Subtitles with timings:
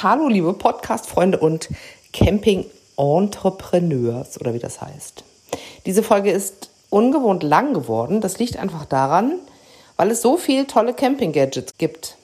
[0.00, 1.70] Hallo, liebe Podcast-Freunde und
[2.12, 5.24] Camping-Entrepreneurs oder wie das heißt.
[5.86, 8.20] Diese Folge ist ungewohnt lang geworden.
[8.20, 9.40] Das liegt einfach daran,
[9.96, 12.16] weil es so viele tolle Camping-Gadgets gibt.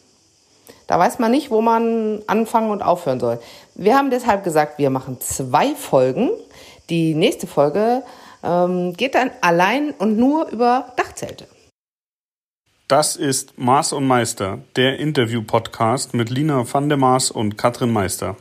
[0.86, 3.40] Da weiß man nicht, wo man anfangen und aufhören soll.
[3.74, 6.30] Wir haben deshalb gesagt, wir machen zwei Folgen.
[6.90, 8.04] Die nächste Folge
[8.44, 11.48] ähm, geht dann allein und nur über Dachzelte.
[12.86, 18.36] Das ist Maß und Meister, der Interview-Podcast mit Lina van der Maas und Katrin Meister.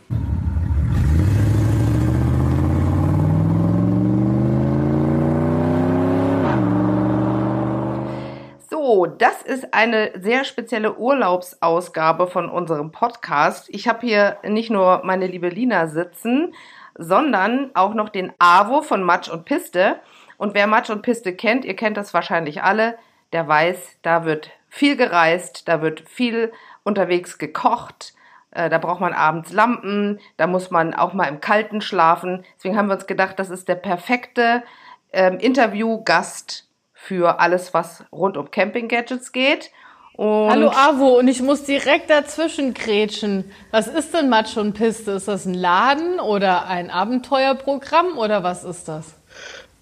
[8.70, 13.70] So, das ist eine sehr spezielle Urlaubsausgabe von unserem Podcast.
[13.70, 16.54] Ich habe hier nicht nur meine liebe Lina sitzen,
[16.96, 20.02] sondern auch noch den Avo von Matsch und Piste.
[20.36, 22.98] Und wer Matsch und Piste kennt, ihr kennt das wahrscheinlich alle,
[23.34, 26.52] der weiß, da wird viel gereist, da wird viel
[26.84, 28.14] unterwegs gekocht,
[28.52, 32.46] äh, da braucht man abends Lampen, da muss man auch mal im Kalten schlafen.
[32.58, 34.64] Deswegen haben wir uns gedacht, das ist der perfekte
[35.12, 39.72] ähm, Interviewgast für alles, was rund um Camping-Gadgets geht.
[40.16, 43.52] Und Hallo Avo, und ich muss direkt dazwischen grätschen.
[43.72, 45.12] Was ist denn Matsch und Piste?
[45.12, 49.16] Ist das ein Laden oder ein Abenteuerprogramm oder was ist das?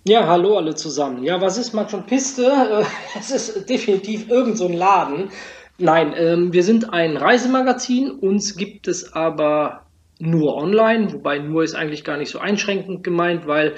[0.03, 1.23] Ja, hallo alle zusammen.
[1.23, 2.45] Ja, was ist Matsch und Piste?
[2.45, 2.83] Äh,
[3.19, 5.29] es ist definitiv irgend so ein Laden.
[5.77, 8.09] Nein, ähm, wir sind ein Reisemagazin.
[8.09, 9.85] Uns gibt es aber
[10.17, 13.75] nur online, wobei nur ist eigentlich gar nicht so einschränkend gemeint, weil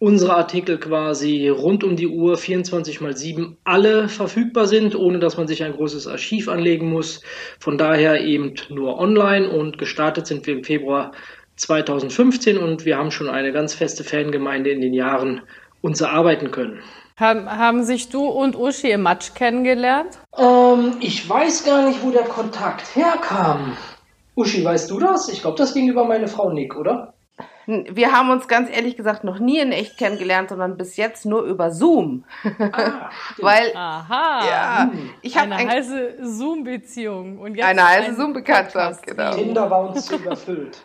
[0.00, 5.36] unsere Artikel quasi rund um die Uhr 24 mal 7 alle verfügbar sind, ohne dass
[5.36, 7.22] man sich ein großes Archiv anlegen muss.
[7.60, 11.12] Von daher eben nur online und gestartet sind wir im Februar
[11.60, 15.42] 2015 und wir haben schon eine ganz feste Fangemeinde in den Jahren
[15.82, 16.80] uns erarbeiten können.
[17.16, 20.18] Haben, haben sich du und Uschi im Matsch kennengelernt?
[20.38, 23.76] Ähm, ich weiß gar nicht, wo der Kontakt herkam.
[24.34, 25.28] Uschi, weißt du das?
[25.28, 27.12] Ich glaube, das ging über meine Frau Nick, oder?
[27.66, 31.42] Wir haben uns ganz ehrlich gesagt noch nie in echt kennengelernt, sondern bis jetzt nur
[31.42, 32.24] über Zoom.
[32.58, 34.46] Ah, Weil, Aha.
[34.48, 34.90] Ja,
[35.22, 39.34] ich habe eine ein, heiße Zoom-Beziehung eine heiße Zoom-Bekanntschaft, genau.
[39.34, 40.84] Tinder war uns zu überfüllt.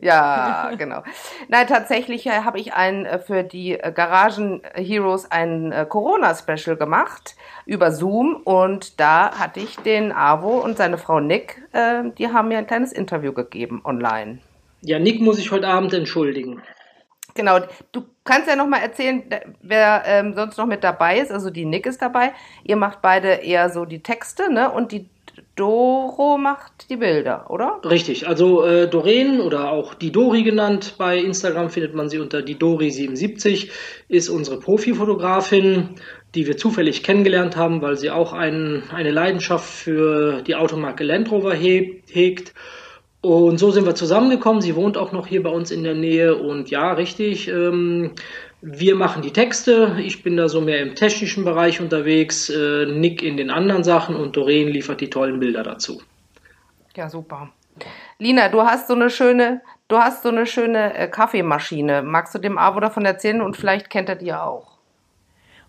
[0.00, 1.02] Ja, genau.
[1.48, 7.34] Nein, tatsächlich äh, habe ich ein äh, für die äh, Garagen Heroes ein Corona-Special gemacht
[7.66, 12.58] über Zoom und da hatte ich den Avo und seine Frau Nick, die haben mir
[12.58, 14.38] ein kleines Interview gegeben online.
[14.80, 16.62] Ja, Nick muss ich heute Abend entschuldigen.
[17.34, 17.60] Genau,
[17.92, 19.22] du kannst ja noch mal erzählen,
[19.62, 21.30] wer ähm, sonst noch mit dabei ist.
[21.30, 22.32] Also die Nick ist dabei.
[22.64, 24.70] Ihr macht beide eher so die Texte, ne?
[24.70, 25.08] Und die
[25.58, 27.80] Doro macht die Bilder, oder?
[27.84, 32.42] Richtig, also äh, Doreen oder auch die Dori genannt, bei Instagram findet man sie unter
[32.42, 33.70] die Dori77,
[34.08, 35.96] ist unsere Profifotografin,
[36.34, 41.30] die wir zufällig kennengelernt haben, weil sie auch ein, eine Leidenschaft für die Automarke Land
[41.30, 42.54] Rover hegt.
[43.20, 44.62] Und so sind wir zusammengekommen.
[44.62, 47.48] Sie wohnt auch noch hier bei uns in der Nähe und ja, richtig.
[47.48, 48.12] Ähm,
[48.60, 53.22] wir machen die Texte, ich bin da so mehr im technischen Bereich unterwegs, äh, Nick
[53.22, 56.02] in den anderen Sachen und Doreen liefert die tollen Bilder dazu.
[56.96, 57.50] Ja, super.
[58.18, 62.02] Lina, du hast so eine schöne, du hast so eine schöne äh, Kaffeemaschine.
[62.02, 64.77] Magst du dem Avo davon erzählen und vielleicht kennt er die auch?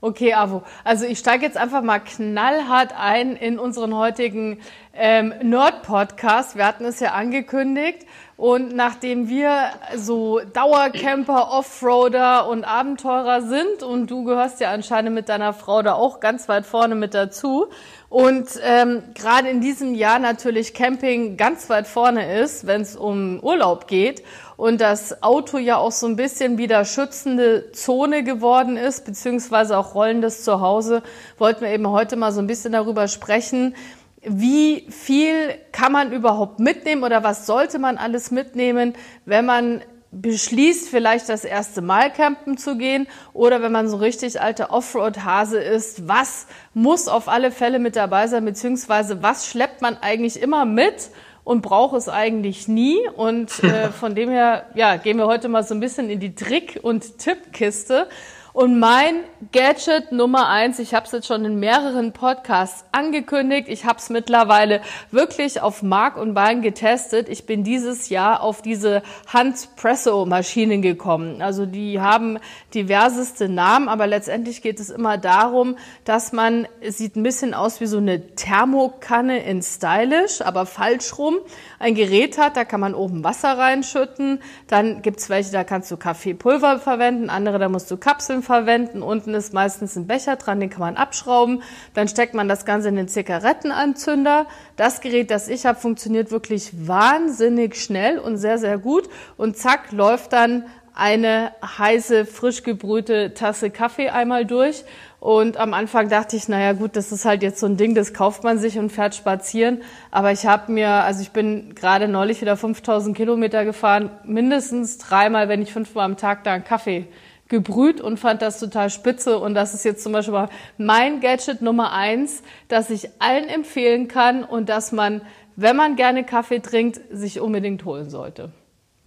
[0.02, 0.64] Okay, Avo.
[0.86, 4.62] Also ich steige jetzt einfach mal knallhart ein in unseren heutigen
[4.94, 6.56] ähm, Nerd-Podcast.
[6.56, 8.06] Wir hatten es ja angekündigt.
[8.38, 15.28] Und nachdem wir so Dauercamper, Offroader und Abenteurer sind und du gehörst ja anscheinend mit
[15.28, 17.68] deiner Frau da auch ganz weit vorne mit dazu
[18.08, 23.40] und ähm, gerade in diesem Jahr natürlich Camping ganz weit vorne ist, wenn es um
[23.42, 24.24] Urlaub geht
[24.60, 29.96] und das Auto ja auch so ein bisschen wieder schützende Zone geworden ist, beziehungsweise auch
[29.96, 31.02] rollendes Zuhause,
[31.38, 33.74] wollten wir eben heute mal so ein bisschen darüber sprechen,
[34.22, 39.82] wie viel kann man überhaupt mitnehmen oder was sollte man alles mitnehmen, wenn man
[40.12, 45.60] beschließt, vielleicht das erste Mal campen zu gehen oder wenn man so richtig alter Offroad-Hase
[45.60, 50.66] ist, was muss auf alle Fälle mit dabei sein, beziehungsweise was schleppt man eigentlich immer
[50.66, 51.12] mit
[51.50, 53.00] und braucht es eigentlich nie.
[53.16, 56.36] Und äh, von dem her, ja, gehen wir heute mal so ein bisschen in die
[56.36, 58.08] Trick- und Tippkiste.
[58.52, 63.86] Und mein Gadget Nummer eins, ich habe es jetzt schon in mehreren Podcasts angekündigt, ich
[63.86, 64.82] habe es mittlerweile
[65.12, 67.30] wirklich auf Mark und Bein getestet.
[67.30, 71.44] Ich bin dieses Jahr auf diese Handpresso-Maschinen gekommen.
[71.44, 72.40] Also die haben
[72.74, 77.80] diverseste Namen, aber letztendlich geht es immer darum, dass man, es sieht ein bisschen aus
[77.82, 81.38] wie so eine Thermokanne in Stylish, aber falsch rum,
[81.78, 85.98] ein Gerät hat, da kann man oben Wasser reinschütten, dann gibt's welche, da kannst du
[85.98, 89.02] Kaffeepulver verwenden, andere, da musst du Kapseln trotzdem verwenden.
[89.02, 91.62] Unten ist meistens ein Becher dran, den kann man abschrauben.
[91.94, 94.48] Dann steckt man das Ganze in den Zigarettenanzünder.
[94.76, 99.10] Das Gerät, das ich habe, funktioniert wirklich wahnsinnig schnell und sehr, sehr gut.
[99.38, 104.84] Und zack, läuft dann eine heiße, frisch gebrühte Tasse Kaffee einmal durch.
[105.22, 108.14] Und am Anfang dachte ich, naja gut, das ist halt jetzt so ein Ding, das
[108.14, 109.82] kauft man sich und fährt spazieren.
[110.12, 115.50] Aber ich habe mir, also ich bin gerade neulich wieder 5000 Kilometer gefahren, mindestens dreimal,
[115.50, 117.08] wenn nicht fünfmal am Tag da einen Kaffee
[117.50, 119.38] gebrüht und fand das total spitze.
[119.40, 120.48] Und das ist jetzt zum Beispiel
[120.78, 125.22] mein Gadget Nummer eins, das ich allen empfehlen kann und dass man,
[125.56, 128.52] wenn man gerne Kaffee trinkt, sich unbedingt holen sollte.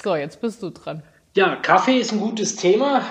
[0.03, 1.03] So, jetzt bist du dran.
[1.35, 3.03] Ja, Kaffee ist ein gutes Thema.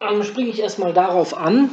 [0.00, 1.70] Dann springe ich erstmal darauf an.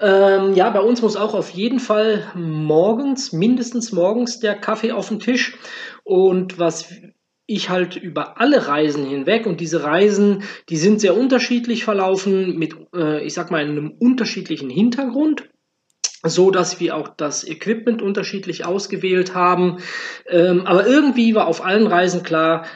[0.00, 5.08] Ähm, ja, bei uns muss auch auf jeden Fall morgens, mindestens morgens, der Kaffee auf
[5.08, 5.56] den Tisch.
[6.04, 6.88] Und was
[7.46, 12.74] ich halt über alle Reisen hinweg und diese Reisen, die sind sehr unterschiedlich verlaufen mit,
[12.94, 15.48] äh, ich sag mal, einem unterschiedlichen Hintergrund
[16.28, 19.78] so dass wir auch das Equipment unterschiedlich ausgewählt haben.
[20.28, 22.66] Ähm, aber irgendwie war auf allen Reisen klar,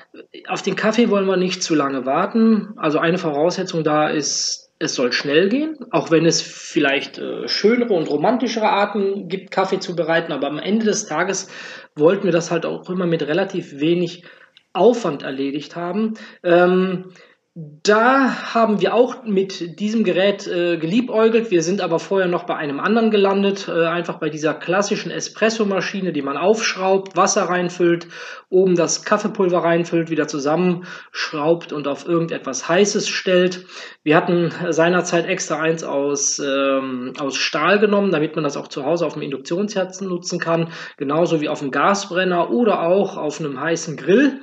[0.49, 2.75] auf den Kaffee wollen wir nicht zu lange warten.
[2.77, 7.93] Also eine Voraussetzung da ist, es soll schnell gehen, auch wenn es vielleicht äh, schönere
[7.93, 10.33] und romantischere Arten gibt, Kaffee zu bereiten.
[10.33, 11.49] Aber am Ende des Tages
[11.95, 14.25] wollten wir das halt auch immer mit relativ wenig
[14.73, 16.15] Aufwand erledigt haben.
[16.43, 17.13] Ähm,
[17.57, 21.51] da haben wir auch mit diesem Gerät äh, geliebäugelt.
[21.51, 26.13] Wir sind aber vorher noch bei einem anderen gelandet, äh, einfach bei dieser klassischen Espresso-Maschine,
[26.13, 28.07] die man aufschraubt, Wasser reinfüllt,
[28.51, 33.67] oben das Kaffeepulver reinfüllt, wieder zusammenschraubt und auf irgendetwas Heißes stellt.
[34.05, 38.87] Wir hatten seinerzeit extra eins aus, ähm, aus Stahl genommen, damit man das auch zu
[38.87, 43.61] Hause auf dem Induktionsherzen nutzen kann, genauso wie auf dem Gasbrenner oder auch auf einem
[43.61, 44.41] heißen Grill.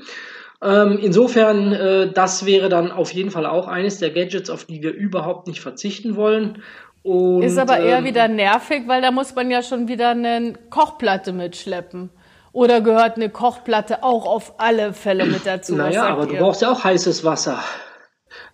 [0.61, 4.81] Ähm, insofern, äh, das wäre dann auf jeden Fall auch eines der Gadgets, auf die
[4.81, 6.63] wir überhaupt nicht verzichten wollen.
[7.03, 10.53] Und, ist aber eher ähm, wieder nervig, weil da muss man ja schon wieder eine
[10.69, 12.09] Kochplatte mitschleppen.
[12.51, 15.75] Oder gehört eine Kochplatte auch auf alle Fälle mit dazu?
[15.75, 16.29] Naja, aber ihr?
[16.29, 17.59] du brauchst ja auch heißes Wasser.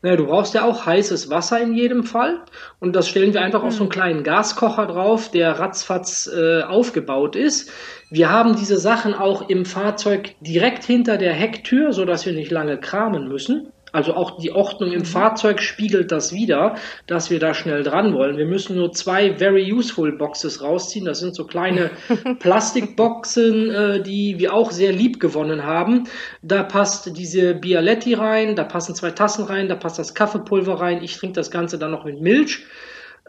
[0.02, 2.42] Naja, du brauchst ja auch heißes Wasser in jedem Fall.
[2.80, 3.68] Und das stellen wir einfach hm.
[3.68, 3.94] auf so einen hm.
[3.94, 7.72] kleinen Gaskocher drauf, der ratzfatz äh, aufgebaut ist.
[8.10, 12.52] Wir haben diese Sachen auch im Fahrzeug direkt hinter der Hecktür, so dass wir nicht
[12.52, 13.73] lange kramen müssen.
[13.94, 15.06] Also auch die Ordnung im mhm.
[15.06, 16.76] Fahrzeug spiegelt das wieder,
[17.08, 18.38] dass wir da schnell dran wollen.
[18.38, 21.06] Wir müssen nur zwei Very Useful Boxes rausziehen.
[21.06, 21.92] Das sind so kleine
[22.40, 26.06] Plastikboxen, äh, die wir auch sehr lieb gewonnen haben.
[26.42, 31.04] Da passt diese Bialetti rein, da passen zwei Tassen rein, da passt das Kaffeepulver rein.
[31.04, 32.66] Ich trinke das Ganze dann noch mit Milch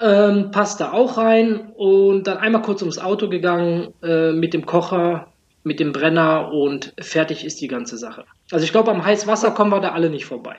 [0.01, 4.67] ähm, passt da auch rein und dann einmal kurz ums Auto gegangen äh, mit dem
[4.67, 5.29] Kocher,
[5.63, 8.25] mit dem Brenner und fertig ist die ganze Sache.
[8.53, 10.57] Also ich glaube, am Heißwasser kommen wir da alle nicht vorbei.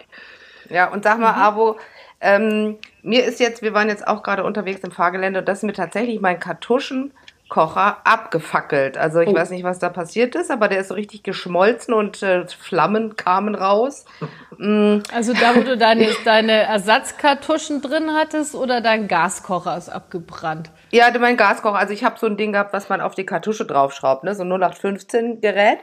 [0.69, 1.41] Ja, und sag mal, mhm.
[1.41, 1.77] Abo,
[2.21, 5.63] ähm, mir ist jetzt, wir waren jetzt auch gerade unterwegs im Fahrgelände und das ist
[5.63, 7.13] mir tatsächlich mein Kartuschen
[7.47, 8.97] Kocher abgefackelt.
[8.97, 9.35] Also ich oh.
[9.35, 13.15] weiß nicht, was da passiert ist, aber der ist so richtig geschmolzen und äh, Flammen
[13.15, 14.05] kamen raus.
[14.57, 15.03] Mm.
[15.13, 20.69] Also da, wo du deine, deine Ersatzkartuschen drin hattest oder dein Gaskocher ist abgebrannt?
[20.95, 21.77] Ja, mein Gaskocher.
[21.77, 24.33] Also ich habe so ein Ding gehabt, was man auf die Kartusche draufschraubt, ne?
[24.33, 25.79] so ein 0815 Gerät.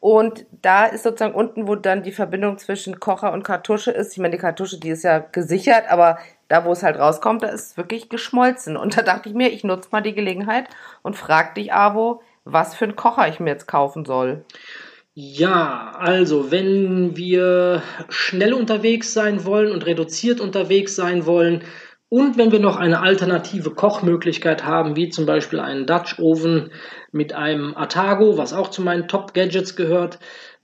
[0.00, 4.14] Und da ist sozusagen unten, wo dann die Verbindung zwischen Kocher und Kartusche ist.
[4.14, 6.18] Ich meine, die Kartusche, die ist ja gesichert, aber
[6.48, 8.76] da, wo es halt rauskommt, da ist es wirklich geschmolzen.
[8.76, 10.64] Und da dachte ich mir, ich nutze mal die Gelegenheit
[11.02, 14.44] und frag dich, Avo, was für einen Kocher ich mir jetzt kaufen soll.
[15.14, 21.62] Ja, also wenn wir schnell unterwegs sein wollen und reduziert unterwegs sein wollen
[22.10, 26.70] und wenn wir noch eine alternative Kochmöglichkeit haben, wie zum Beispiel einen Dutch Oven
[27.12, 30.18] mit einem Atago, was auch zu meinen Top Gadgets gehört,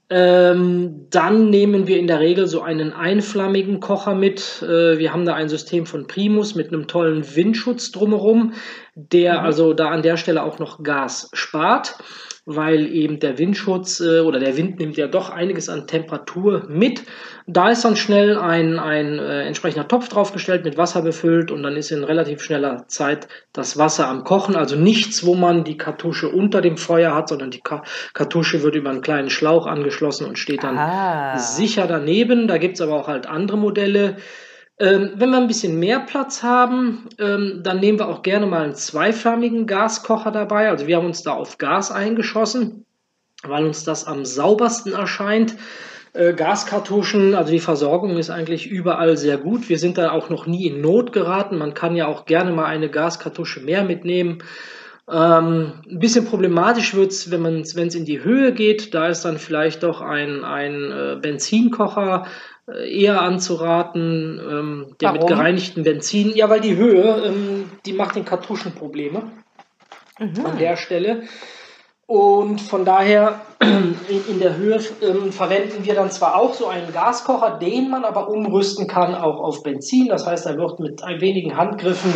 [0.09, 4.61] ähm, dann nehmen wir in der Regel so einen einflammigen Kocher mit.
[4.61, 8.53] Äh, wir haben da ein System von Primus mit einem tollen Windschutz drumherum,
[8.95, 9.45] der mhm.
[9.45, 11.97] also da an der Stelle auch noch Gas spart
[12.45, 17.01] weil eben der Windschutz äh, oder der Wind nimmt ja doch einiges an Temperatur mit.
[17.47, 21.75] Da ist dann schnell ein, ein äh, entsprechender Topf draufgestellt, mit Wasser befüllt und dann
[21.75, 24.55] ist in relativ schneller Zeit das Wasser am Kochen.
[24.55, 27.83] Also nichts, wo man die Kartusche unter dem Feuer hat, sondern die Ka
[28.13, 31.39] Kartusche wird über einen kleinen Schlauch angeschlossen und steht dann ah.
[31.39, 32.47] sicher daneben.
[32.47, 34.17] Da gibt's aber auch halt andere Modelle.
[34.77, 38.63] Ähm, wenn wir ein bisschen mehr Platz haben, ähm, dann nehmen wir auch gerne mal
[38.63, 40.69] einen zweiflammigen Gaskocher dabei.
[40.69, 42.85] Also wir haben uns da auf Gas eingeschossen,
[43.43, 45.55] weil uns das am saubersten erscheint.
[46.11, 49.69] Äh, Gaskartuschen, also die Versorgung ist eigentlich überall sehr gut.
[49.69, 51.57] Wir sind da auch noch nie in Not geraten.
[51.57, 54.39] Man kann ja auch gerne mal eine Gaskartusche mehr mitnehmen.
[55.09, 58.93] Ähm, ein bisschen problematisch wenn man wenn es in die Höhe geht.
[58.93, 62.25] Da ist dann vielleicht doch ein, ein äh, Benzinkocher
[62.67, 65.19] eher anzuraten, ähm, der Warum?
[65.19, 66.35] mit gereinigtem Benzin.
[66.35, 69.31] Ja, weil die Höhe, ähm, die macht den Kartuschen Probleme
[70.19, 70.45] mhm.
[70.45, 71.23] an der Stelle.
[72.07, 73.95] Und von daher in,
[74.29, 78.29] in der Höhe ähm, verwenden wir dann zwar auch so einen Gaskocher, den man aber
[78.29, 80.07] umrüsten kann auch auf Benzin.
[80.09, 82.13] Das heißt, da wird mit ein wenigen Handgriffen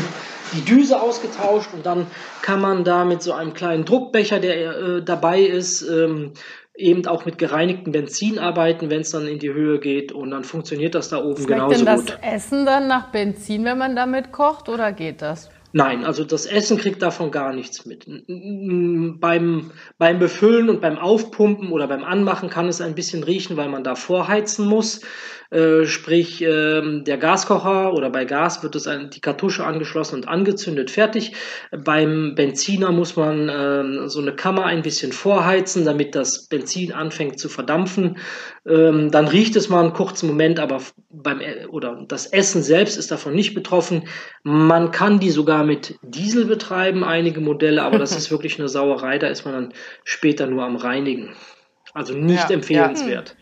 [0.54, 2.08] die Düse ausgetauscht und dann
[2.42, 6.34] kann man da mit so einem kleinen Druckbecher, der äh, dabei ist, ähm,
[6.80, 10.44] eben auch mit gereinigtem Benzin arbeiten, wenn es dann in die Höhe geht und dann
[10.44, 12.20] funktioniert das da oben Schmeckt genauso denn das gut.
[12.22, 15.50] Essen dann nach Benzin, wenn man damit kocht oder geht das?
[15.72, 18.06] Nein, also das Essen kriegt davon gar nichts mit.
[18.28, 23.70] Beim, beim Befüllen und beim Aufpumpen oder beim Anmachen kann es ein bisschen riechen, weil
[23.70, 25.02] man da vorheizen muss.
[25.52, 30.28] Äh, sprich, äh, der Gaskocher oder bei Gas wird es ein, die Kartusche angeschlossen und
[30.28, 31.34] angezündet, fertig.
[31.72, 37.40] Beim Benziner muss man äh, so eine Kammer ein bisschen vorheizen, damit das Benzin anfängt
[37.40, 38.18] zu verdampfen.
[38.68, 43.00] Ähm, dann riecht es mal einen kurzen Moment, aber beim äh, oder das Essen selbst
[43.00, 44.08] ist davon nicht betroffen.
[44.44, 49.18] Man kann die sogar mit Diesel betreiben, einige Modelle, aber das ist wirklich eine Sauerei.
[49.18, 51.34] Da ist man dann später nur am Reinigen.
[51.94, 53.30] Also nicht ja, empfehlenswert.
[53.30, 53.39] Ja.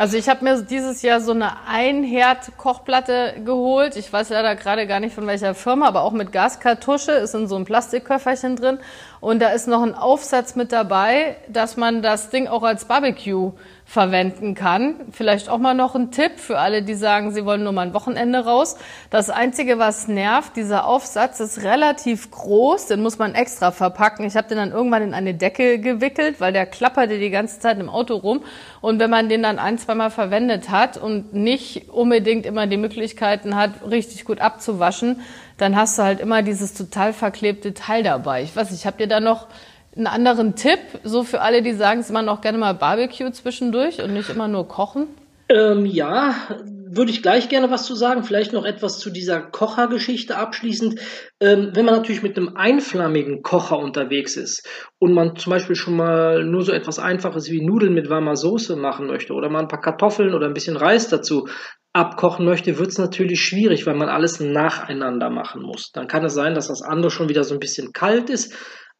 [0.00, 3.96] Also ich habe mir dieses Jahr so eine Einherd-Kochplatte geholt.
[3.96, 7.46] Ich weiß leider gerade gar nicht von welcher Firma, aber auch mit Gaskartusche, ist in
[7.48, 8.78] so einem Plastikköfferchen drin.
[9.20, 13.52] Und da ist noch ein Aufsatz mit dabei, dass man das Ding auch als Barbecue
[13.84, 14.94] verwenden kann.
[15.10, 17.92] Vielleicht auch mal noch ein Tipp für alle, die sagen, sie wollen nur mal ein
[17.92, 18.76] Wochenende raus.
[19.10, 24.24] Das Einzige, was nervt, dieser Aufsatz ist relativ groß, den muss man extra verpacken.
[24.24, 27.80] Ich habe den dann irgendwann in eine Decke gewickelt, weil der klapperte die ganze Zeit
[27.80, 28.42] im Auto rum.
[28.80, 33.56] Und wenn man den dann ein, zweimal verwendet hat und nicht unbedingt immer die Möglichkeiten
[33.56, 35.20] hat, richtig gut abzuwaschen,
[35.60, 38.42] dann hast du halt immer dieses total verklebte Teil dabei.
[38.42, 39.48] Ich weiß nicht, habt ihr da noch
[39.96, 44.02] einen anderen Tipp, so für alle, die sagen, sie machen auch gerne mal Barbecue zwischendurch
[44.02, 45.08] und nicht immer nur kochen?
[45.48, 48.22] Ähm, ja, würde ich gleich gerne was zu sagen.
[48.22, 51.00] Vielleicht noch etwas zu dieser Kochergeschichte abschließend.
[51.40, 54.64] Ähm, wenn man natürlich mit einem einflammigen Kocher unterwegs ist
[55.00, 58.76] und man zum Beispiel schon mal nur so etwas Einfaches wie Nudeln mit warmer Soße
[58.76, 61.48] machen möchte oder mal ein paar Kartoffeln oder ein bisschen Reis dazu
[61.92, 65.90] abkochen möchte, wird es natürlich schwierig, weil man alles nacheinander machen muss.
[65.92, 68.54] Dann kann es sein, dass das andere schon wieder so ein bisschen kalt ist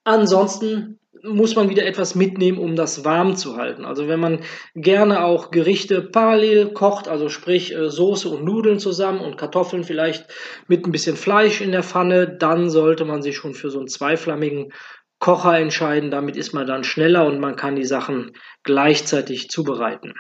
[0.05, 3.85] Ansonsten muss man wieder etwas mitnehmen, um das warm zu halten.
[3.85, 4.41] Also wenn man
[4.75, 10.27] gerne auch Gerichte parallel kocht, also sprich äh, Soße und Nudeln zusammen und Kartoffeln vielleicht
[10.67, 13.89] mit ein bisschen Fleisch in der Pfanne, dann sollte man sich schon für so einen
[13.89, 14.73] zweiflammigen
[15.19, 16.11] Kocher entscheiden.
[16.11, 18.33] Damit ist man dann schneller und man kann die Sachen
[18.63, 20.15] gleichzeitig zubereiten.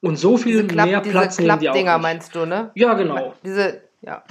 [0.00, 1.98] Und so viel Klapp, mehr Platz nehmen die auch nicht.
[1.98, 2.70] meinst du, ne?
[2.74, 3.34] Ja, genau.
[3.44, 4.24] Diese ja.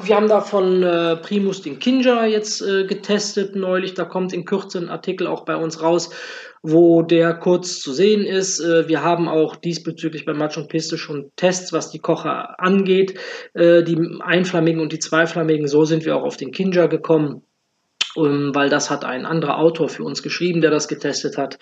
[0.00, 3.94] Wir haben da von äh, Primus den Kinja jetzt äh, getestet neulich.
[3.94, 6.10] Da kommt in Kürze ein Artikel auch bei uns raus,
[6.62, 8.60] wo der kurz zu sehen ist.
[8.60, 13.18] Äh, wir haben auch diesbezüglich bei Match und Piste schon Tests, was die Kocher angeht.
[13.54, 17.42] Äh, die einflammigen und die zweiflammigen, so sind wir auch auf den Kinja gekommen,
[18.16, 21.58] weil das hat ein anderer Autor für uns geschrieben, der das getestet hat.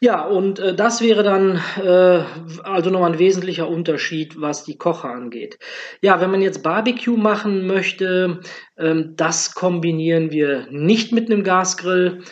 [0.00, 2.22] Ja, und äh, das wäre dann äh,
[2.62, 5.58] also nochmal ein wesentlicher Unterschied, was die Kocher angeht.
[6.02, 8.40] Ja, wenn man jetzt Barbecue machen möchte,
[8.76, 12.22] ähm, das kombinieren wir nicht mit einem Gasgrill.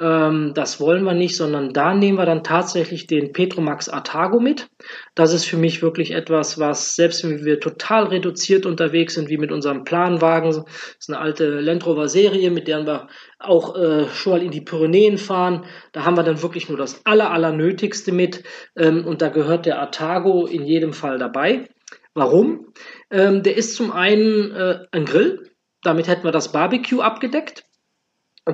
[0.00, 4.68] Ähm, das wollen wir nicht, sondern da nehmen wir dann tatsächlich den Petromax Artago mit.
[5.14, 9.38] Das ist für mich wirklich etwas, was selbst wenn wir total reduziert unterwegs sind, wie
[9.38, 10.64] mit unserem Planwagen, das
[10.98, 14.60] ist eine alte Land Rover Serie, mit der wir auch äh, schon mal in die
[14.60, 18.44] Pyrenäen fahren, da haben wir dann wirklich nur das aller, aller Nötigste mit
[18.76, 21.68] ähm, und da gehört der Artago in jedem Fall dabei.
[22.14, 22.72] Warum?
[23.10, 25.50] Ähm, der ist zum einen äh, ein Grill,
[25.82, 27.67] damit hätten wir das Barbecue abgedeckt.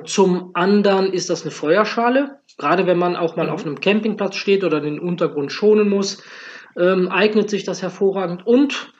[0.05, 2.41] Zum anderen ist das eine Feuerschale.
[2.59, 3.53] Gerade wenn man auch mal mhm.
[3.53, 6.23] auf einem Campingplatz steht oder den Untergrund schonen muss,
[6.77, 8.47] ähm, eignet sich das hervorragend.
[8.47, 8.93] Und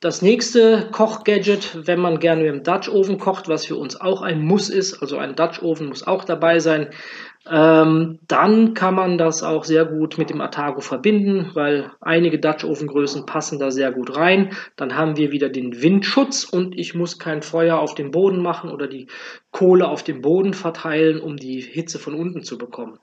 [0.00, 4.42] das nächste Kochgadget, wenn man gerne dem Dutch Oven kocht, was für uns auch ein
[4.42, 6.90] Muss ist, also ein Dutch Oven muss auch dabei sein,
[7.50, 12.64] ähm, dann kann man das auch sehr gut mit dem Atago verbinden, weil einige Dutch
[12.64, 14.50] Oven Größen passen da sehr gut rein.
[14.76, 18.70] Dann haben wir wieder den Windschutz und ich muss kein Feuer auf dem Boden machen
[18.70, 19.06] oder die
[19.52, 22.98] Kohle auf dem Boden verteilen, um die Hitze von unten zu bekommen.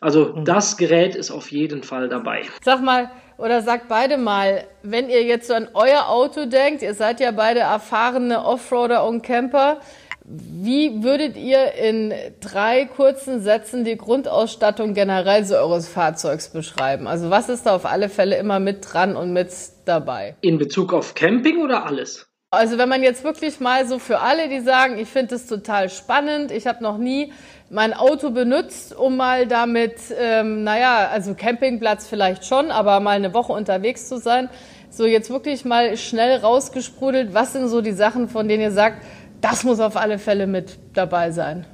[0.00, 0.44] Also mhm.
[0.44, 2.42] das Gerät ist auf jeden Fall dabei.
[2.62, 6.94] Sag mal, oder sagt beide mal, wenn ihr jetzt so an euer Auto denkt, ihr
[6.94, 9.80] seid ja beide erfahrene Offroader und Camper,
[10.28, 17.06] wie würdet ihr in drei kurzen Sätzen die Grundausstattung generell so eures Fahrzeugs beschreiben?
[17.06, 19.50] Also was ist da auf alle Fälle immer mit dran und mit
[19.84, 20.34] dabei?
[20.40, 22.26] In Bezug auf Camping oder alles?
[22.50, 25.90] Also wenn man jetzt wirklich mal so für alle, die sagen, ich finde es total
[25.90, 27.32] spannend, ich habe noch nie
[27.70, 33.34] mein Auto benutzt, um mal damit, ähm, naja, also Campingplatz vielleicht schon, aber mal eine
[33.34, 34.48] Woche unterwegs zu sein.
[34.90, 39.02] So jetzt wirklich mal schnell rausgesprudelt, was sind so die Sachen, von denen ihr sagt,
[39.40, 41.66] das muss auf alle Fälle mit dabei sein?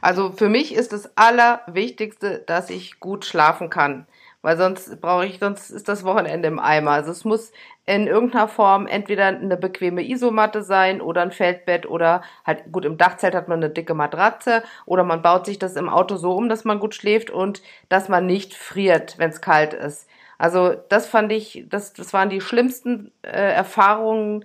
[0.00, 4.06] Also für mich ist das Allerwichtigste, dass ich gut schlafen kann.
[4.42, 6.90] Weil sonst brauche ich, sonst ist das Wochenende im Eimer.
[6.90, 7.52] Also es muss
[7.86, 12.96] in irgendeiner Form entweder eine bequeme Isomatte sein oder ein Feldbett oder halt gut im
[12.96, 16.48] Dachzelt hat man eine dicke Matratze oder man baut sich das im Auto so um,
[16.48, 20.08] dass man gut schläft und dass man nicht friert, wenn es kalt ist.
[20.38, 24.44] Also das fand ich, das, das waren die schlimmsten äh, Erfahrungen,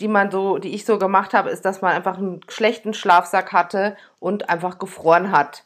[0.00, 3.52] die man so, die ich so gemacht habe, ist, dass man einfach einen schlechten Schlafsack
[3.52, 5.64] hatte und einfach gefroren hat.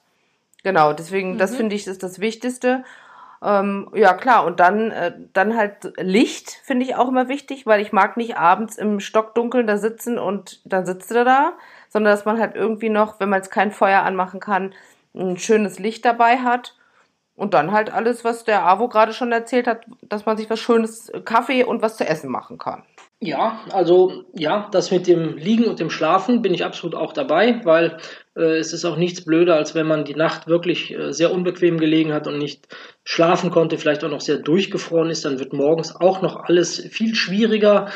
[0.62, 1.38] Genau, deswegen, mhm.
[1.38, 2.84] das finde ich, ist das Wichtigste.
[3.42, 7.80] Ähm, ja, klar, und dann, äh, dann halt Licht finde ich auch immer wichtig, weil
[7.80, 11.52] ich mag nicht abends im Stockdunkeln da sitzen und dann sitzt er da,
[11.88, 14.74] sondern dass man halt irgendwie noch, wenn man jetzt kein Feuer anmachen kann,
[15.14, 16.76] ein schönes Licht dabei hat.
[17.34, 20.60] Und dann halt alles, was der Avo gerade schon erzählt hat, dass man sich was
[20.60, 22.82] Schönes Kaffee und was zu essen machen kann.
[23.22, 27.60] Ja, also ja, das mit dem Liegen und dem Schlafen bin ich absolut auch dabei,
[27.64, 27.98] weil
[28.34, 31.76] äh, es ist auch nichts blöder, als wenn man die Nacht wirklich äh, sehr unbequem
[31.78, 32.68] gelegen hat und nicht
[33.04, 37.14] schlafen konnte, vielleicht auch noch sehr durchgefroren ist, dann wird morgens auch noch alles viel
[37.14, 37.90] schwieriger.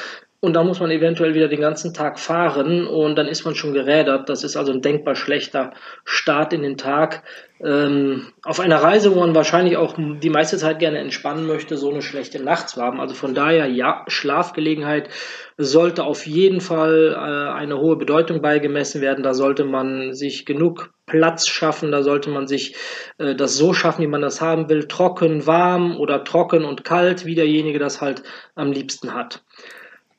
[0.45, 3.73] Und da muss man eventuell wieder den ganzen Tag fahren und dann ist man schon
[3.73, 4.29] gerädert.
[4.29, 5.73] Das ist also ein denkbar schlechter
[6.05, 7.23] Start in den Tag.
[7.65, 11.91] Ähm, auf einer Reise, wo man wahrscheinlich auch die meiste Zeit gerne entspannen möchte, so
[11.91, 13.01] eine schlechte Nacht zu haben.
[13.01, 15.09] Also von daher, ja, Schlafgelegenheit
[15.57, 19.25] sollte auf jeden Fall äh, eine hohe Bedeutung beigemessen werden.
[19.25, 22.77] Da sollte man sich genug Platz schaffen, da sollte man sich
[23.17, 24.89] äh, das so schaffen, wie man das haben will.
[24.89, 28.23] Trocken, warm oder trocken und kalt, wie derjenige das halt
[28.57, 29.43] am liebsten hat.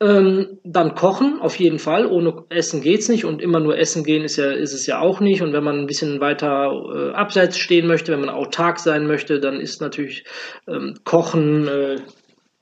[0.02, 2.06] Ähm, dann kochen, auf jeden Fall.
[2.06, 5.22] Ohne Essen geht's nicht und immer nur essen gehen ist ja, ist es ja auch
[5.22, 5.42] nicht.
[5.42, 9.40] Und wenn man ein bisschen weiter äh, abseits stehen möchte, wenn man autark sein möchte,
[9.40, 10.26] dann ist natürlich
[10.68, 11.96] ähm, Kochen äh,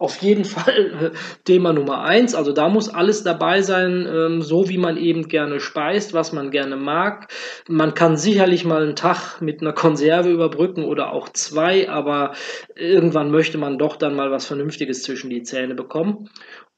[0.04, 2.36] auf jeden Fall äh, Thema Nummer eins.
[2.36, 6.52] Also da muss alles dabei sein, ähm, so wie man eben gerne speist, was man
[6.52, 7.32] gerne mag.
[7.68, 12.34] Man kann sicherlich mal einen Tag mit einer Konserve überbrücken oder auch zwei, aber
[12.76, 16.30] irgendwann möchte man doch dann mal was Vernünftiges zwischen die Zähne bekommen.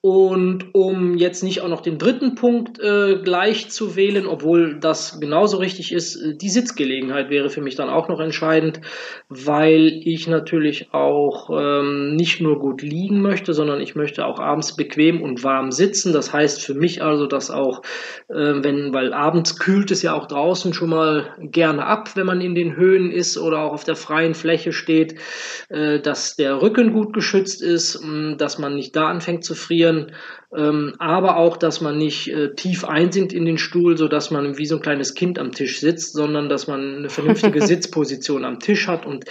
[0.05, 5.19] Und um jetzt nicht auch noch den dritten Punkt äh, gleich zu wählen, obwohl das
[5.19, 8.81] genauso richtig ist, äh, die Sitzgelegenheit wäre für mich dann auch noch entscheidend,
[9.29, 14.75] weil ich natürlich auch ähm, nicht nur gut liegen möchte, sondern ich möchte auch abends
[14.75, 16.13] bequem und warm sitzen.
[16.13, 17.81] Das heißt für mich also, dass auch,
[18.29, 22.41] äh, wenn, weil abends kühlt es ja auch draußen schon mal gerne ab, wenn man
[22.41, 25.15] in den Höhen ist oder auch auf der freien Fläche steht,
[25.69, 27.99] äh, dass der Rücken gut geschützt ist,
[28.37, 30.11] dass man nicht da anfängt zu frieren können,
[30.55, 34.57] ähm, aber auch, dass man nicht äh, tief einsinkt in den Stuhl, so dass man
[34.57, 38.59] wie so ein kleines Kind am Tisch sitzt, sondern dass man eine vernünftige Sitzposition am
[38.59, 39.25] Tisch hat und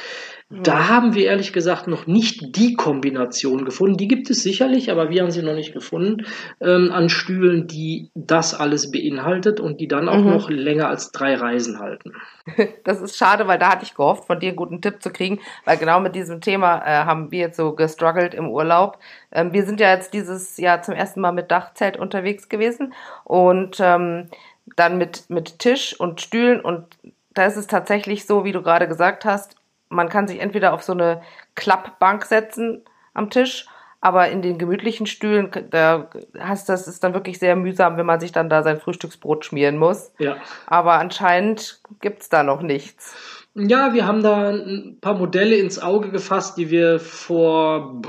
[0.51, 3.97] da haben wir ehrlich gesagt noch nicht die Kombination gefunden.
[3.97, 6.27] Die gibt es sicherlich, aber wir haben sie noch nicht gefunden
[6.61, 10.31] ähm, an Stühlen, die das alles beinhaltet und die dann auch mhm.
[10.31, 12.13] noch länger als drei Reisen halten.
[12.85, 15.41] Das ist schade, weil da hatte ich gehofft, von dir einen guten Tipp zu kriegen,
[15.65, 18.99] weil genau mit diesem Thema äh, haben wir jetzt so gestruggelt im Urlaub.
[19.33, 22.93] Ähm, wir sind ja jetzt dieses Jahr zum ersten Mal mit Dachzelt unterwegs gewesen
[23.25, 24.29] und ähm,
[24.77, 26.85] dann mit, mit Tisch und Stühlen und
[27.33, 29.57] da ist es tatsächlich so, wie du gerade gesagt hast,
[29.95, 31.23] man kann sich entweder auf so eine
[31.55, 32.83] Klappbank setzen
[33.15, 33.67] am Tisch,
[34.01, 38.21] aber in den gemütlichen Stühlen, da hast das ist dann wirklich sehr mühsam, wenn man
[38.21, 40.13] sich dann da sein Frühstücksbrot schmieren muss.
[40.19, 40.37] Ja.
[40.67, 43.17] Aber anscheinend gibt es da noch nichts.
[43.55, 48.03] Ja, wir haben da ein paar Modelle ins Auge gefasst, die wir vor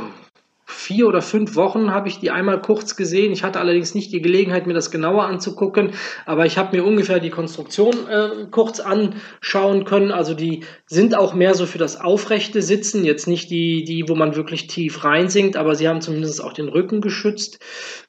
[0.66, 3.32] vier oder fünf Wochen habe ich die einmal kurz gesehen.
[3.32, 5.92] Ich hatte allerdings nicht die Gelegenheit, mir das genauer anzugucken,
[6.26, 10.12] aber ich habe mir ungefähr die Konstruktion äh, kurz anschauen können.
[10.12, 14.16] Also die sind auch mehr so für das aufrechte Sitzen, jetzt nicht die, die, wo
[14.16, 17.60] man wirklich tief reinsinkt, aber sie haben zumindest auch den Rücken geschützt.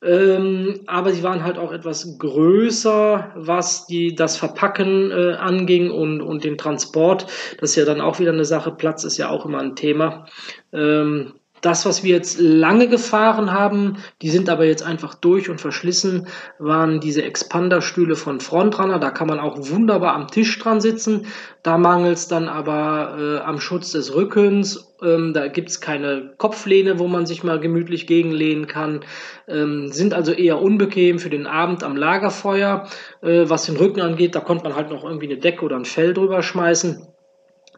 [0.02, 6.22] Ähm, aber sie waren halt auch etwas größer, was die, das Verpacken äh, anging und,
[6.22, 7.26] und den Transport.
[7.60, 8.70] Das ist ja dann auch wieder eine Sache.
[8.70, 10.26] Platz ist ja auch immer ein Thema.
[10.72, 11.34] Ähm,
[11.66, 16.28] das, was wir jetzt lange gefahren haben, die sind aber jetzt einfach durch und verschlissen,
[16.60, 19.00] waren diese Expanderstühle von Frontrunner.
[19.00, 21.26] Da kann man auch wunderbar am Tisch dran sitzen.
[21.64, 24.94] Da mangelt es dann aber äh, am Schutz des Rückens.
[25.02, 29.00] Ähm, da gibt es keine Kopflehne, wo man sich mal gemütlich gegenlehnen kann.
[29.48, 32.86] Ähm, sind also eher unbequem für den Abend am Lagerfeuer.
[33.22, 35.84] Äh, was den Rücken angeht, da konnte man halt noch irgendwie eine Decke oder ein
[35.84, 37.08] Fell drüber schmeißen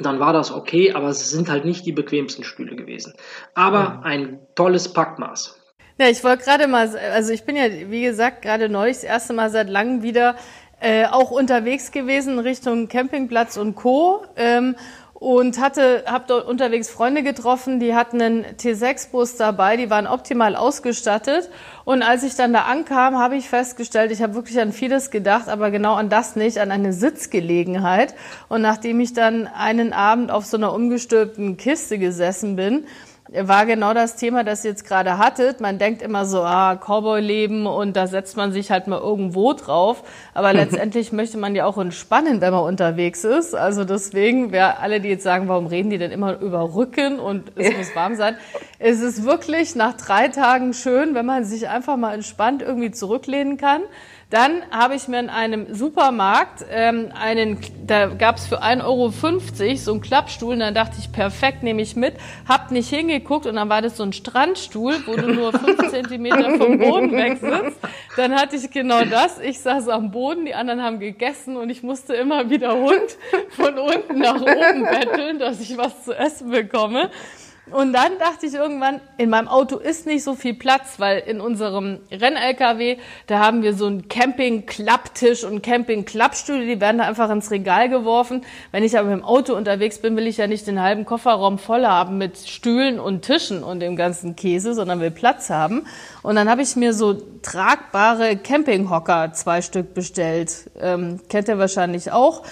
[0.01, 3.15] dann war das okay, aber es sind halt nicht die bequemsten Stühle gewesen.
[3.55, 4.03] Aber mhm.
[4.05, 5.59] ein tolles Packmaß.
[5.99, 9.33] Ja, ich wollte gerade mal, also ich bin ja, wie gesagt, gerade neulich das erste
[9.33, 10.37] Mal seit langem wieder
[10.81, 14.25] äh, auch unterwegs gewesen Richtung Campingplatz und Co.
[14.37, 14.77] Ähm,
[15.21, 20.55] und hatte, habe dort unterwegs Freunde getroffen, die hatten einen T6-Bus dabei, die waren optimal
[20.55, 21.51] ausgestattet.
[21.85, 25.49] Und als ich dann da ankam, habe ich festgestellt, ich habe wirklich an vieles gedacht,
[25.49, 28.15] aber genau an das nicht, an eine Sitzgelegenheit.
[28.49, 32.87] Und nachdem ich dann einen Abend auf so einer umgestülpten Kiste gesessen bin,
[33.33, 35.61] war genau das Thema, das ihr jetzt gerade hattet.
[35.61, 40.03] Man denkt immer so, ah, Cowboy-Leben und da setzt man sich halt mal irgendwo drauf.
[40.35, 43.55] Aber letztendlich möchte man ja auch entspannen, wenn man unterwegs ist.
[43.55, 47.53] Also deswegen, wer alle, die jetzt sagen, warum reden die denn immer über Rücken und
[47.57, 48.37] es muss warm sein,
[48.79, 53.57] es ist wirklich nach drei Tagen schön, wenn man sich einfach mal entspannt irgendwie zurücklehnen
[53.57, 53.83] kann.
[54.31, 59.77] Dann habe ich mir in einem Supermarkt ähm, einen, da gab es für 1,50 Euro
[59.77, 62.13] so einen Klappstuhl und dann dachte ich, perfekt, nehme ich mit,
[62.47, 66.59] hab nicht hingeguckt und dann war das so ein Strandstuhl, wo du nur fünf Zentimeter
[66.59, 67.79] vom Boden weg sitzt.
[68.17, 69.39] Dann hatte ich genau das.
[69.41, 73.17] Ich saß am Boden, die anderen haben gegessen und ich musste immer wieder Hund
[73.49, 77.11] von unten nach oben betteln, dass ich was zu essen bekomme.
[77.71, 81.41] Und dann dachte ich irgendwann, in meinem Auto ist nicht so viel Platz, weil in
[81.41, 87.51] unserem Renn-LKW, da haben wir so einen Camping-Klapptisch und Camping-Klappstühle, die werden da einfach ins
[87.51, 88.45] Regal geworfen.
[88.73, 91.85] Wenn ich aber im Auto unterwegs bin, will ich ja nicht den halben Kofferraum voll
[91.85, 95.87] haben mit Stühlen und Tischen und dem ganzen Käse, sondern will Platz haben.
[96.23, 100.71] Und dann habe ich mir so tragbare Campinghocker zwei Stück bestellt.
[100.81, 102.43] Ähm, kennt ihr wahrscheinlich auch.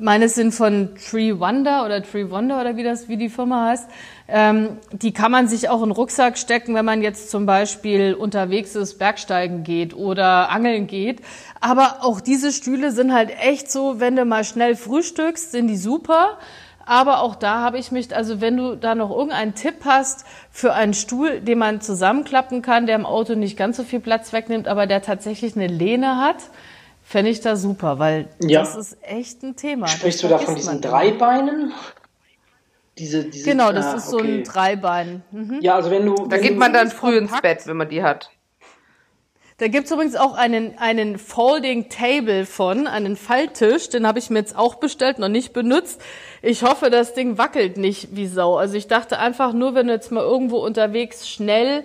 [0.00, 3.88] Meine sind von Tree Wonder oder Tree Wonder oder wie das, wie die Firma heißt.
[4.28, 8.14] Ähm, die kann man sich auch in den Rucksack stecken, wenn man jetzt zum Beispiel
[8.14, 11.20] unterwegs ist, Bergsteigen geht oder angeln geht.
[11.60, 15.76] Aber auch diese Stühle sind halt echt so, wenn du mal schnell frühstückst, sind die
[15.76, 16.38] super.
[16.86, 20.74] Aber auch da habe ich mich, also wenn du da noch irgendeinen Tipp hast für
[20.74, 24.68] einen Stuhl, den man zusammenklappen kann, der im Auto nicht ganz so viel Platz wegnimmt,
[24.68, 26.36] aber der tatsächlich eine Lehne hat,
[27.14, 28.58] fände ich da super, weil ja.
[28.58, 29.86] das ist echt ein Thema.
[29.86, 31.72] Sprichst du da von diesen drei Beinen?
[32.98, 34.38] Diese, diese, genau, das ah, ist so okay.
[34.38, 35.22] ein Dreibein.
[35.30, 35.60] Mhm.
[35.60, 36.26] Ja, also wenn du.
[36.26, 38.30] Da geht man dann früh ins Bett, wenn man die hat.
[39.58, 44.40] Da gibt's übrigens auch einen, einen Folding Table von, einen Falltisch, den habe ich mir
[44.40, 46.00] jetzt auch bestellt, noch nicht benutzt.
[46.42, 48.56] Ich hoffe, das Ding wackelt nicht wie Sau.
[48.56, 51.84] Also ich dachte einfach nur, wenn du jetzt mal irgendwo unterwegs schnell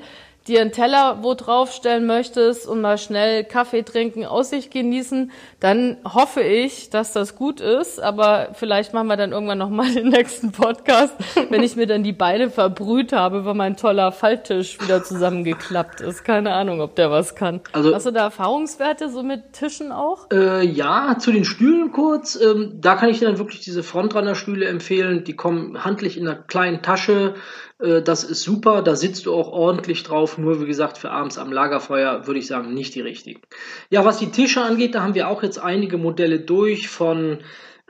[0.49, 6.41] dir einen Teller wo draufstellen möchtest und mal schnell Kaffee trinken, Aussicht genießen, dann hoffe
[6.41, 8.01] ich, dass das gut ist.
[8.01, 11.13] Aber vielleicht machen wir dann irgendwann nochmal den nächsten Podcast,
[11.49, 16.23] wenn ich mir dann die Beine verbrüht habe, weil mein toller Falltisch wieder zusammengeklappt ist.
[16.25, 17.61] Keine Ahnung, ob der was kann.
[17.71, 20.27] Also, Hast du da Erfahrungswerte so mit Tischen auch?
[20.31, 22.39] Äh, ja, zu den Stühlen kurz.
[22.41, 25.23] Ähm, da kann ich dir dann wirklich diese Frontrunner-Stühle empfehlen.
[25.23, 27.35] Die kommen handlich in einer kleinen Tasche
[27.79, 30.37] das ist super, da sitzt du auch ordentlich drauf.
[30.37, 33.41] Nur wie gesagt, für abends am Lagerfeuer würde ich sagen, nicht die richtigen.
[33.89, 37.39] Ja, was die Tische angeht, da haben wir auch jetzt einige Modelle durch von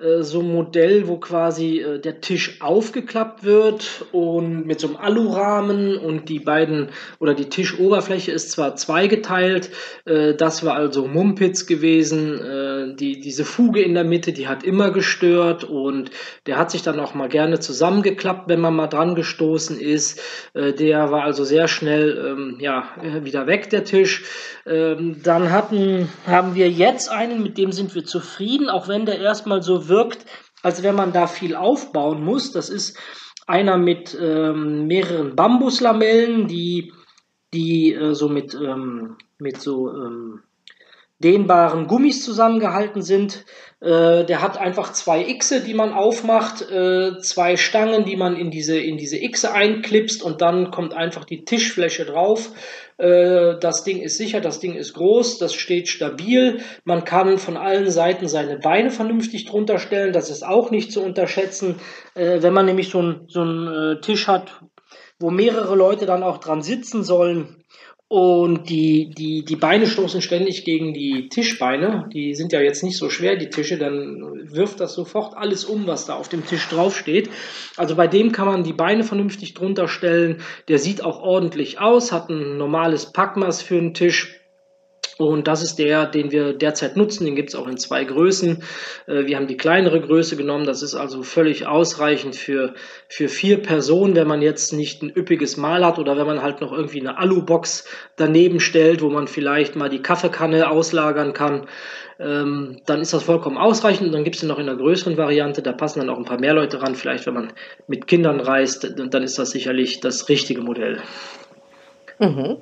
[0.01, 4.97] äh, so ein Modell, wo quasi äh, der Tisch aufgeklappt wird und mit so einem
[4.97, 9.69] Alurahmen und die beiden oder die Tischoberfläche ist zwar zweigeteilt,
[10.05, 14.63] äh, das war also Mumpitz gewesen, äh, die, diese Fuge in der Mitte, die hat
[14.63, 16.12] immer gestört und
[16.45, 20.21] der hat sich dann auch mal gerne zusammengeklappt, wenn man mal dran gestoßen ist.
[20.53, 24.23] Äh, der war also sehr schnell ähm, ja, äh, wieder weg, der Tisch.
[24.65, 29.19] Ähm, dann hatten, haben wir jetzt einen, mit dem sind wir zufrieden, auch wenn der
[29.19, 30.25] erstmal so wirkt,
[30.62, 32.52] als wenn man da viel aufbauen muss.
[32.52, 32.97] Das ist
[33.47, 36.93] einer mit ähm, mehreren Bambuslamellen, die,
[37.54, 40.43] die äh, so mit, ähm, mit so ähm,
[41.19, 43.45] dehnbaren Gummis zusammengehalten sind.
[43.81, 48.51] Äh, der hat einfach zwei Xe, die man aufmacht, äh, zwei Stangen, die man in
[48.51, 52.51] diese, in diese Xe einklipst und dann kommt einfach die Tischfläche drauf.
[52.97, 56.59] Äh, das Ding ist sicher, das Ding ist groß, das steht stabil.
[56.83, 60.11] Man kann von allen Seiten seine Beine vernünftig drunter stellen.
[60.11, 61.79] Das ist auch nicht zu unterschätzen.
[62.15, 64.61] Äh, wenn man nämlich so einen so einen Tisch hat,
[65.19, 67.63] wo mehrere Leute dann auch dran sitzen sollen,
[68.10, 72.10] und die, die, die Beine stoßen ständig gegen die Tischbeine.
[72.12, 73.78] Die sind ja jetzt nicht so schwer, die Tische.
[73.78, 77.30] Dann wirft das sofort alles um, was da auf dem Tisch draufsteht.
[77.78, 80.41] Also bei dem kann man die Beine vernünftig drunter stellen.
[80.69, 84.39] Der sieht auch ordentlich aus, hat ein normales Packmaß für einen Tisch.
[85.19, 87.25] Und das ist der, den wir derzeit nutzen.
[87.25, 88.63] Den gibt es auch in zwei Größen.
[89.05, 90.65] Äh, wir haben die kleinere Größe genommen.
[90.65, 92.73] Das ist also völlig ausreichend für,
[93.10, 96.62] für vier Personen, wenn man jetzt nicht ein üppiges Mahl hat oder wenn man halt
[96.62, 97.84] noch irgendwie eine Alubox
[98.15, 101.67] daneben stellt, wo man vielleicht mal die Kaffeekanne auslagern kann.
[102.17, 104.08] Ähm, dann ist das vollkommen ausreichend.
[104.08, 106.39] Und dann gibt es noch in einer größeren Variante, da passen dann auch ein paar
[106.39, 106.95] mehr Leute ran.
[106.95, 107.51] Vielleicht, wenn man
[107.88, 111.01] mit Kindern reist, dann ist das sicherlich das richtige Modell.
[112.19, 112.55] Mhm.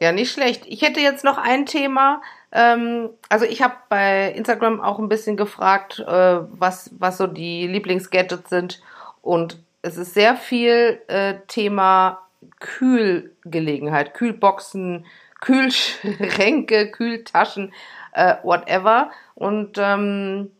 [0.00, 0.64] Ja, nicht schlecht.
[0.66, 2.22] Ich hätte jetzt noch ein Thema.
[2.52, 7.66] Ähm, also ich habe bei Instagram auch ein bisschen gefragt, äh, was, was so die
[7.66, 8.80] Lieblingsgadgets sind.
[9.20, 12.22] Und es ist sehr viel äh, Thema
[12.60, 15.04] Kühlgelegenheit, Kühlboxen,
[15.42, 17.74] Kühlschränke, Kühltaschen,
[18.12, 19.10] äh, whatever.
[19.34, 20.50] Und ähm,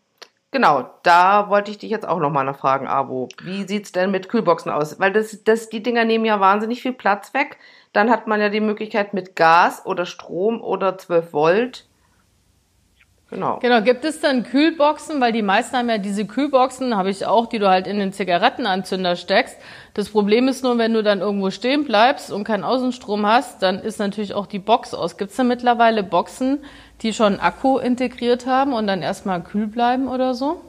[0.50, 3.28] genau, da wollte ich dich jetzt auch nochmal nachfragen, Abo.
[3.42, 4.98] Wie sieht's denn mit Kühlboxen aus?
[5.00, 7.58] Weil das, das, die Dinger nehmen ja wahnsinnig viel Platz weg.
[7.92, 11.86] Dann hat man ja die Möglichkeit mit Gas oder Strom oder 12 Volt.
[13.30, 13.60] Genau.
[13.62, 13.80] Genau.
[13.82, 15.20] Gibt es dann Kühlboxen?
[15.20, 18.12] Weil die meisten haben ja diese Kühlboxen, habe ich auch, die du halt in den
[18.12, 19.56] Zigarettenanzünder steckst.
[19.94, 23.78] Das Problem ist nur, wenn du dann irgendwo stehen bleibst und keinen Außenstrom hast, dann
[23.78, 25.16] ist natürlich auch die Box aus.
[25.16, 26.58] Gibt es da mittlerweile Boxen,
[27.02, 30.60] die schon Akku integriert haben und dann erstmal kühl bleiben oder so?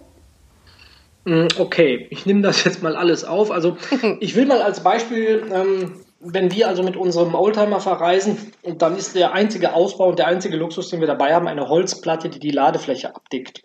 [1.26, 3.50] Mm, okay, ich nehme das jetzt mal alles auf.
[3.50, 3.78] Also
[4.20, 8.96] ich will mal als Beispiel ähm, wenn wir also mit unserem Oldtimer verreisen, und dann
[8.96, 12.40] ist der einzige Ausbau und der einzige Luxus, den wir dabei haben, eine Holzplatte, die
[12.40, 13.64] die Ladefläche abdeckt.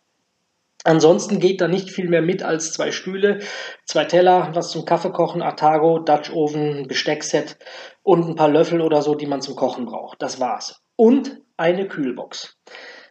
[0.84, 3.40] Ansonsten geht da nicht viel mehr mit als zwei Stühle,
[3.84, 7.58] zwei Teller, was zum Kaffeekochen, Atago, Dutch Oven, Besteckset
[8.04, 10.22] und ein paar Löffel oder so, die man zum Kochen braucht.
[10.22, 10.80] Das war's.
[10.94, 12.56] Und eine Kühlbox.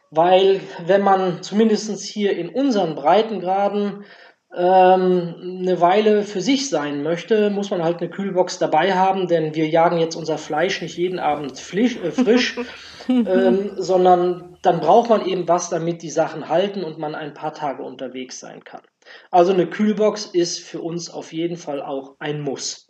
[0.10, 4.06] Weil wenn man zumindest hier in unseren Breitengraden
[4.54, 9.56] ähm, eine Weile für sich sein möchte, muss man halt eine Kühlbox dabei haben, denn
[9.56, 12.58] wir jagen jetzt unser Fleisch nicht jeden Abend frisch, äh, frisch
[13.10, 17.54] ähm, sondern dann braucht man eben was, damit die Sachen halten und man ein paar
[17.54, 18.82] Tage unterwegs sein kann.
[19.30, 22.88] Also eine Kühlbox ist für uns auf jeden Fall auch ein Muss.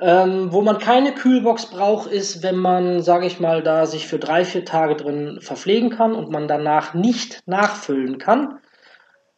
[0.00, 4.18] Ähm, wo man keine Kühlbox braucht, ist, wenn man, sage ich mal, da sich für
[4.18, 8.58] drei, vier Tage drin verpflegen kann und man danach nicht nachfüllen kann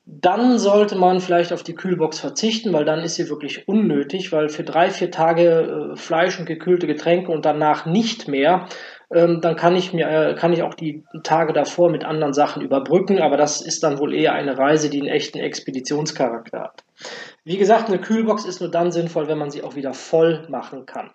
[0.08, 4.48] dann sollte man vielleicht auf die Kühlbox verzichten, weil dann ist sie wirklich unnötig, weil
[4.48, 8.68] für drei, vier Tage äh, Fleisch und gekühlte Getränke und danach nicht mehr,
[9.12, 12.62] ähm, dann kann ich mir, äh, kann ich auch die Tage davor mit anderen Sachen
[12.62, 16.84] überbrücken, aber das ist dann wohl eher eine Reise, die einen echten Expeditionscharakter hat.
[17.42, 20.86] Wie gesagt, eine Kühlbox ist nur dann sinnvoll, wenn man sie auch wieder voll machen
[20.86, 21.10] kann.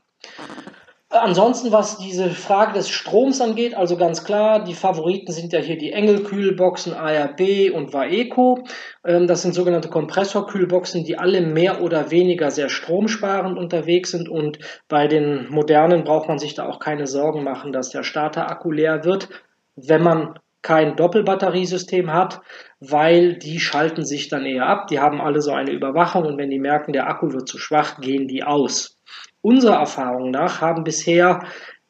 [1.12, 5.78] Ansonsten, was diese Frage des Stroms angeht, also ganz klar, die Favoriten sind ja hier
[5.78, 8.64] die Engel-Kühlboxen ARB und Vaeco.
[9.06, 14.60] Ähm, das sind sogenannte Kompressorkühlboxen, die alle mehr oder weniger sehr stromsparend unterwegs sind und
[14.88, 19.04] bei den modernen braucht man sich da auch keine Sorgen machen, dass der Starterakku leer
[19.04, 19.28] wird,
[19.76, 22.40] wenn man kein Doppelbatteriesystem hat,
[22.80, 24.88] weil die schalten sich dann eher ab.
[24.88, 28.00] Die haben alle so eine Überwachung und wenn die merken, der Akku wird zu schwach,
[28.00, 29.01] gehen die aus.
[29.42, 31.44] Unserer Erfahrung nach haben bisher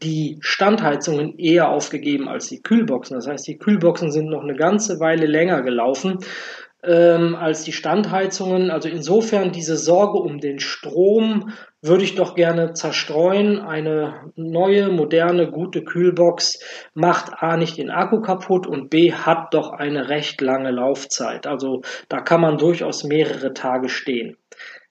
[0.03, 3.15] die Standheizungen eher aufgegeben als die Kühlboxen.
[3.15, 6.19] Das heißt, die Kühlboxen sind noch eine ganze Weile länger gelaufen
[6.83, 8.71] ähm, als die Standheizungen.
[8.71, 13.59] Also insofern diese Sorge um den Strom würde ich doch gerne zerstreuen.
[13.59, 16.59] Eine neue, moderne, gute Kühlbox
[16.93, 21.47] macht A nicht den Akku kaputt und B hat doch eine recht lange Laufzeit.
[21.47, 24.37] Also da kann man durchaus mehrere Tage stehen.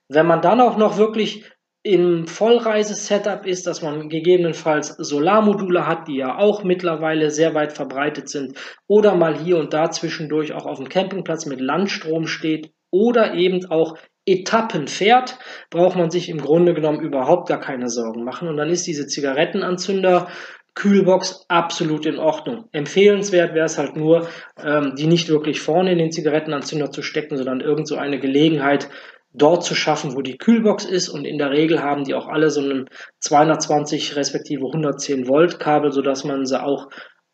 [0.07, 1.45] Wenn man dann auch noch wirklich
[1.83, 8.29] im Vollreise-Setup ist, dass man gegebenenfalls Solarmodule hat, die ja auch mittlerweile sehr weit verbreitet
[8.29, 13.33] sind, oder mal hier und da zwischendurch auch auf dem Campingplatz mit Landstrom steht oder
[13.33, 15.39] eben auch Etappen fährt,
[15.71, 18.47] braucht man sich im Grunde genommen überhaupt gar keine Sorgen machen.
[18.47, 20.27] Und dann ist diese Zigarettenanzünder
[20.75, 22.65] Kühlbox absolut in Ordnung.
[22.71, 24.29] Empfehlenswert wäre es halt nur,
[24.63, 28.87] ähm, die nicht wirklich vorne in den Zigarettenanzünder zu stecken, sondern irgend so eine Gelegenheit
[29.33, 31.09] dort zu schaffen, wo die Kühlbox ist.
[31.09, 32.89] Und in der Regel haben die auch alle so einen
[33.19, 36.89] 220 respektive 110 Volt Kabel, sodass man sie auch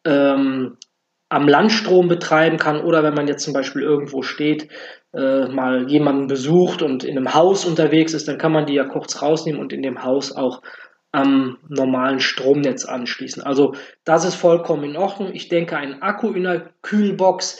[0.05, 0.77] ähm,
[1.29, 4.69] am Landstrom betreiben kann oder wenn man jetzt zum Beispiel irgendwo steht,
[5.13, 8.85] äh, mal jemanden besucht und in einem Haus unterwegs ist, dann kann man die ja
[8.85, 10.61] kurz rausnehmen und in dem Haus auch
[11.11, 13.41] am normalen Stromnetz anschließen.
[13.41, 15.33] Also das ist vollkommen in Ordnung.
[15.33, 17.59] Ich denke, ein Akku in der Kühlbox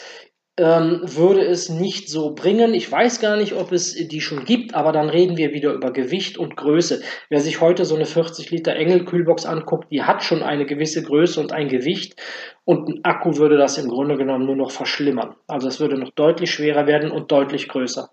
[0.59, 2.73] ähm, würde es nicht so bringen.
[2.73, 5.91] Ich weiß gar nicht, ob es die schon gibt, aber dann reden wir wieder über
[5.91, 7.01] Gewicht und Größe.
[7.29, 11.39] Wer sich heute so eine 40 Liter Engel-Kühlbox anguckt, die hat schon eine gewisse Größe
[11.39, 12.19] und ein Gewicht
[12.65, 15.35] und ein Akku würde das im Grunde genommen nur noch verschlimmern.
[15.47, 18.09] Also es würde noch deutlich schwerer werden und deutlich größer.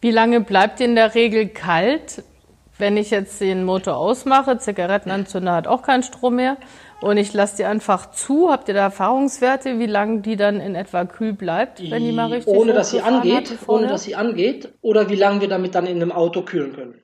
[0.00, 2.22] Wie lange bleibt in der Regel kalt,
[2.78, 4.56] wenn ich jetzt den Motor ausmache?
[4.56, 6.56] Zigarettenanzünder hat auch keinen Strom mehr
[7.00, 8.50] und ich lasse die einfach zu.
[8.50, 12.32] Habt ihr da Erfahrungswerte, wie lange die dann in etwa kühl bleibt, wenn die mal
[12.32, 15.86] richtig Ohne dass sie angeht, ohne dass sie angeht, oder wie lange wir damit dann
[15.86, 17.02] in einem Auto kühlen können.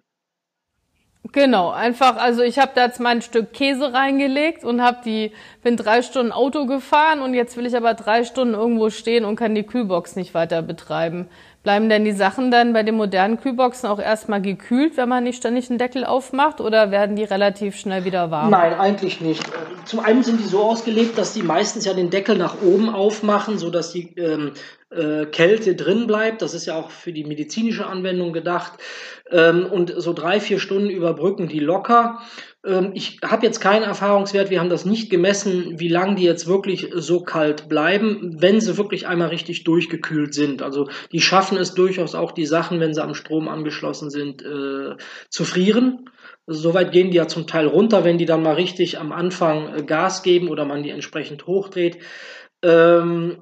[1.33, 5.33] Genau, einfach, also ich habe da jetzt mein Stück Käse reingelegt und habe die,
[5.63, 9.37] bin drei Stunden Auto gefahren und jetzt will ich aber drei Stunden irgendwo stehen und
[9.37, 11.29] kann die Kühlbox nicht weiter betreiben.
[11.67, 15.39] Bleiben denn die Sachen dann bei den modernen Kühlboxen auch erstmal gekühlt, wenn man nicht
[15.39, 18.51] ständig einen Deckel aufmacht oder werden die relativ schnell wieder warm?
[18.51, 19.43] Nein, eigentlich nicht.
[19.85, 23.59] Zum einen sind die so ausgelegt, dass die meistens ja den Deckel nach oben aufmachen,
[23.59, 24.53] sodass die ähm,
[24.91, 26.43] äh, Kälte drin bleibt.
[26.43, 28.75] Das ist ja auch für die medizinische Anwendung gedacht.
[29.31, 32.21] Ähm, und so drei, vier Stunden überbrücken die locker.
[32.65, 36.47] Ähm, ich habe jetzt keinen Erfahrungswert, wir haben das nicht gemessen, wie lange die jetzt
[36.47, 40.63] wirklich so kalt bleiben, wenn sie wirklich einmal richtig durchgekühlt sind.
[40.63, 44.97] Also die schaffen es durchaus auch, die Sachen, wenn sie am Strom angeschlossen sind, äh,
[45.31, 46.11] zu frieren.
[46.47, 49.83] Soweit gehen die ja zum Teil runter, wenn die dann mal richtig am Anfang äh,
[49.83, 51.99] Gas geben oder man die entsprechend hochdreht.
[52.63, 53.39] Ähm,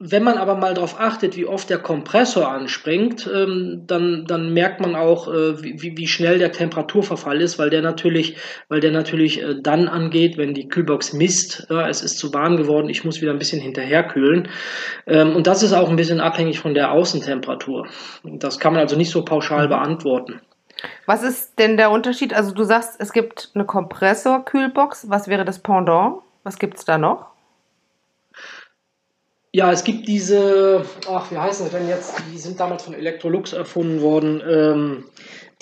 [0.00, 4.80] wenn man aber mal darauf achtet, wie oft der Kompressor anspringt, ähm, dann, dann merkt
[4.80, 8.36] man auch, äh, wie, wie schnell der Temperaturverfall ist, weil der natürlich,
[8.68, 12.56] weil der natürlich äh, dann angeht, wenn die Kühlbox misst, äh, es ist zu warm
[12.56, 14.48] geworden, ich muss wieder ein bisschen hinterherkühlen.
[15.08, 17.88] Ähm, und das ist auch ein bisschen abhängig von der Außentemperatur.
[18.22, 19.70] Das kann man also nicht so pauschal mhm.
[19.70, 20.40] beantworten.
[21.06, 22.34] Was ist denn der Unterschied?
[22.34, 25.10] Also du sagst, es gibt eine Kompressor-Kühlbox.
[25.10, 26.18] Was wäre das Pendant?
[26.44, 27.26] Was gibt es da noch?
[29.52, 32.14] Ja, es gibt diese, ach, wie heißen sie denn jetzt?
[32.32, 35.04] Die sind damals von Electrolux erfunden worden, ähm,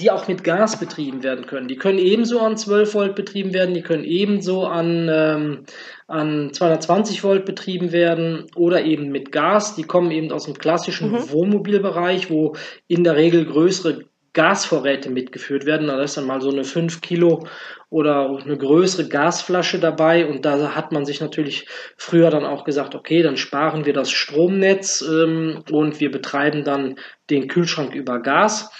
[0.00, 1.68] die auch mit Gas betrieben werden können.
[1.68, 5.64] Die können ebenso an 12 Volt betrieben werden, die können ebenso an, ähm,
[6.08, 9.76] an 220 Volt betrieben werden oder eben mit Gas.
[9.76, 11.30] Die kommen eben aus dem klassischen mhm.
[11.30, 12.56] Wohnmobilbereich, wo
[12.88, 14.00] in der Regel größere
[14.36, 15.88] Gasvorräte mitgeführt werden.
[15.88, 17.48] Da ist dann mal so eine 5 Kilo
[17.88, 20.26] oder eine größere Gasflasche dabei.
[20.26, 24.10] Und da hat man sich natürlich früher dann auch gesagt, okay, dann sparen wir das
[24.10, 26.96] Stromnetz ähm, und wir betreiben dann
[27.30, 28.70] den Kühlschrank über Gas.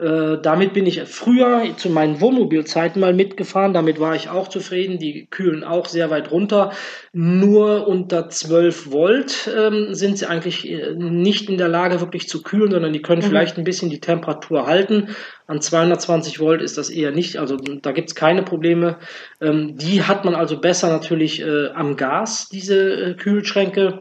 [0.00, 3.74] Äh, damit bin ich früher zu meinen Wohnmobilzeiten mal mitgefahren.
[3.74, 4.98] Damit war ich auch zufrieden.
[4.98, 6.72] Die kühlen auch sehr weit runter.
[7.12, 12.42] Nur unter 12 Volt ähm, sind sie eigentlich äh, nicht in der Lage, wirklich zu
[12.42, 13.26] kühlen, sondern die können mhm.
[13.26, 15.08] vielleicht ein bisschen die Temperatur halten.
[15.46, 17.36] An 220 Volt ist das eher nicht.
[17.36, 18.96] Also da gibt es keine Probleme.
[19.42, 24.00] Ähm, die hat man also besser natürlich äh, am Gas, diese äh, Kühlschränke.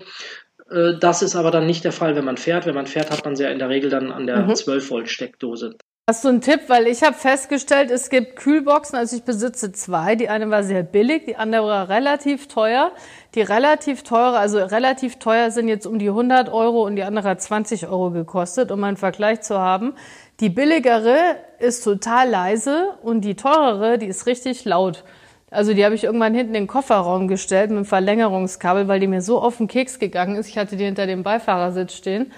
[0.70, 2.66] Äh, das ist aber dann nicht der Fall, wenn man fährt.
[2.66, 4.56] Wenn man fährt, hat man sie ja in der Regel dann an der mhm.
[4.56, 5.76] 12 Volt Steckdose.
[6.10, 6.62] Hast du einen Tipp?
[6.70, 10.16] Weil ich habe festgestellt, es gibt Kühlboxen, also ich besitze zwei.
[10.16, 12.94] Die eine war sehr billig, die andere war relativ teuer.
[13.36, 17.30] Die relativ teure, also relativ teuer sind jetzt um die 100 Euro und die andere
[17.30, 19.94] hat 20 Euro gekostet, um einen Vergleich zu haben.
[20.40, 25.04] Die billigere ist total leise und die teurere, die ist richtig laut.
[25.52, 29.06] Also die habe ich irgendwann hinten in den Kofferraum gestellt mit einem Verlängerungskabel, weil die
[29.06, 30.48] mir so auf den Keks gegangen ist.
[30.48, 32.32] Ich hatte die hinter dem Beifahrersitz stehen.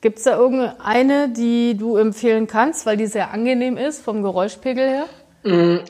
[0.00, 4.88] Gibt es da irgendeine, die du empfehlen kannst, weil die sehr angenehm ist vom Geräuschpegel
[4.88, 5.06] her?
[5.42, 5.84] Mm,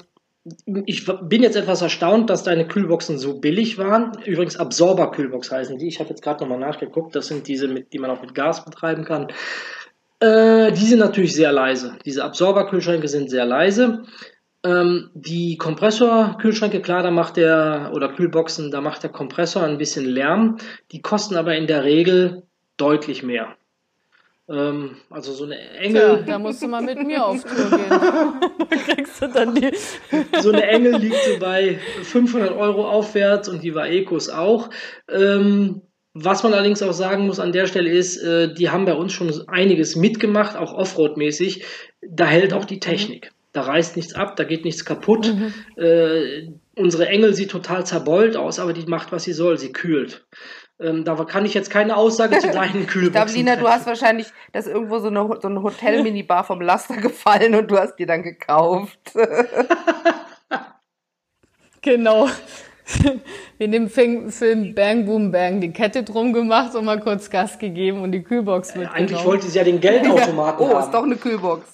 [0.87, 4.13] ich bin jetzt etwas erstaunt, dass deine Kühlboxen so billig waren.
[4.25, 5.89] Übrigens Absorber-Kühlbox heißen die.
[5.89, 7.15] Ich habe jetzt gerade nochmal nachgeguckt.
[7.15, 9.29] Das sind diese, die man auch mit Gas betreiben kann.
[10.21, 11.97] Äh, die sind natürlich sehr leise.
[12.07, 14.05] Diese Absorber-Kühlschränke sind sehr leise.
[14.65, 20.07] Ähm, die Kompressor-Kühlschränke, klar, da macht der, oder Kühlboxen, da macht der Kompressor ein bisschen
[20.07, 20.57] Lärm.
[20.93, 22.45] Die kosten aber in der Regel
[22.77, 23.58] deutlich mehr.
[24.51, 26.03] Ähm, also so eine Engel.
[26.03, 27.91] Ja, da musst du mal mit mir auf Tour gehen.
[28.71, 29.71] da kriegst du dann die.
[30.41, 34.71] so eine Engel liegt so bei 500 Euro aufwärts und die Vaecos auch.
[35.11, 35.83] Ähm,
[36.15, 39.13] was man allerdings auch sagen muss an der Stelle ist, äh, die haben bei uns
[39.13, 41.65] schon einiges mitgemacht, auch Offroad-mäßig.
[42.01, 43.31] Da hält auch die Technik.
[43.53, 45.35] Da reißt nichts ab, da geht nichts kaputt.
[45.35, 45.83] Mhm.
[45.83, 49.59] Äh, unsere Engel sieht total zerbeult aus, aber die macht, was sie soll.
[49.59, 50.27] Sie kühlt.
[50.81, 53.87] Ähm, da kann ich jetzt keine Aussage zu deinen Kühlboxen Ich glaube, Lina, du hast
[53.87, 58.07] wahrscheinlich, das irgendwo so eine, so eine Hotel-Minibar vom Laster gefallen und du hast die
[58.07, 58.99] dann gekauft.
[61.83, 62.29] genau.
[63.59, 68.01] Wir dem Film Bang Boom Bang die Kette drum gemacht und mal kurz Gas gegeben
[68.03, 68.95] und die Kühlbox mitgenommen.
[68.95, 70.71] Eigentlich wollte sie ja den Geldautomaten ja.
[70.71, 70.85] Oh, haben.
[70.85, 71.67] ist doch eine Kühlbox.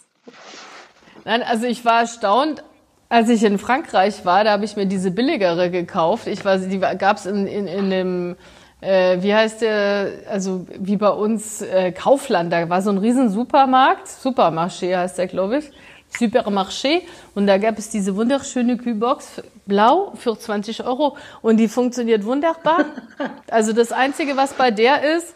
[1.24, 2.64] Nein, also ich war erstaunt,
[3.08, 6.26] als ich in Frankreich war, da habe ich mir diese billigere gekauft.
[6.26, 8.36] Ich weiß, die gab es in, in, in dem
[8.84, 13.30] äh, wie heißt der, also wie bei uns äh, Kaufland, da war so ein riesen
[13.30, 15.70] Supermarkt, Supermarché heißt der, glaube ich,
[16.18, 17.02] Supermarché
[17.34, 22.84] und da gab es diese wunderschöne Kühlbox, blau, für 20 Euro und die funktioniert wunderbar.
[23.50, 25.34] Also das Einzige, was bei der ist,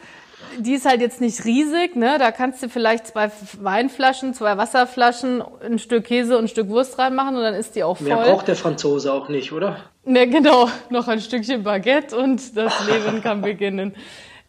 [0.59, 2.17] die ist halt jetzt nicht riesig, ne?
[2.19, 6.99] Da kannst du vielleicht zwei Weinflaschen, zwei Wasserflaschen, ein Stück Käse und ein Stück Wurst
[6.99, 8.09] reinmachen und dann ist die auch voll.
[8.09, 9.77] Mehr braucht der Franzose auch nicht, oder?
[10.05, 10.69] Ne, genau.
[10.91, 13.95] Noch ein Stückchen Baguette und das Leben kann beginnen.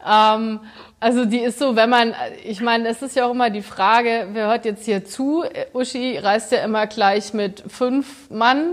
[0.06, 0.60] Ähm,
[0.98, 4.28] also die ist so, wenn man, ich meine, es ist ja auch immer die Frage,
[4.32, 5.44] wer hört jetzt hier zu?
[5.72, 8.72] Uschi reist ja immer gleich mit fünf Mann.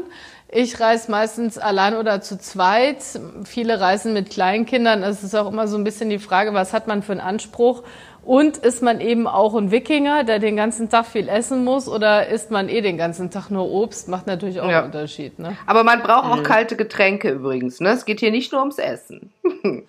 [0.49, 3.03] Ich reise meistens allein oder zu zweit.
[3.43, 5.03] Viele reisen mit Kleinkindern.
[5.03, 7.83] Es ist auch immer so ein bisschen die Frage, was hat man für einen Anspruch?
[8.23, 12.27] Und ist man eben auch ein Wikinger, der den ganzen Tag viel essen muss, oder
[12.27, 14.09] isst man eh den ganzen Tag nur Obst?
[14.09, 14.79] Macht natürlich auch ja.
[14.79, 15.39] einen Unterschied.
[15.39, 15.55] Ne?
[15.65, 16.43] Aber man braucht auch mhm.
[16.43, 17.79] kalte Getränke übrigens.
[17.79, 17.89] Ne?
[17.89, 19.31] Es geht hier nicht nur ums Essen.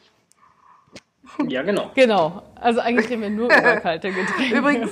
[1.47, 1.91] Ja, genau.
[1.95, 2.43] Genau.
[2.57, 4.57] Also eigentlich reden wir nur über kalte Getränke.
[4.57, 4.91] Übrigens,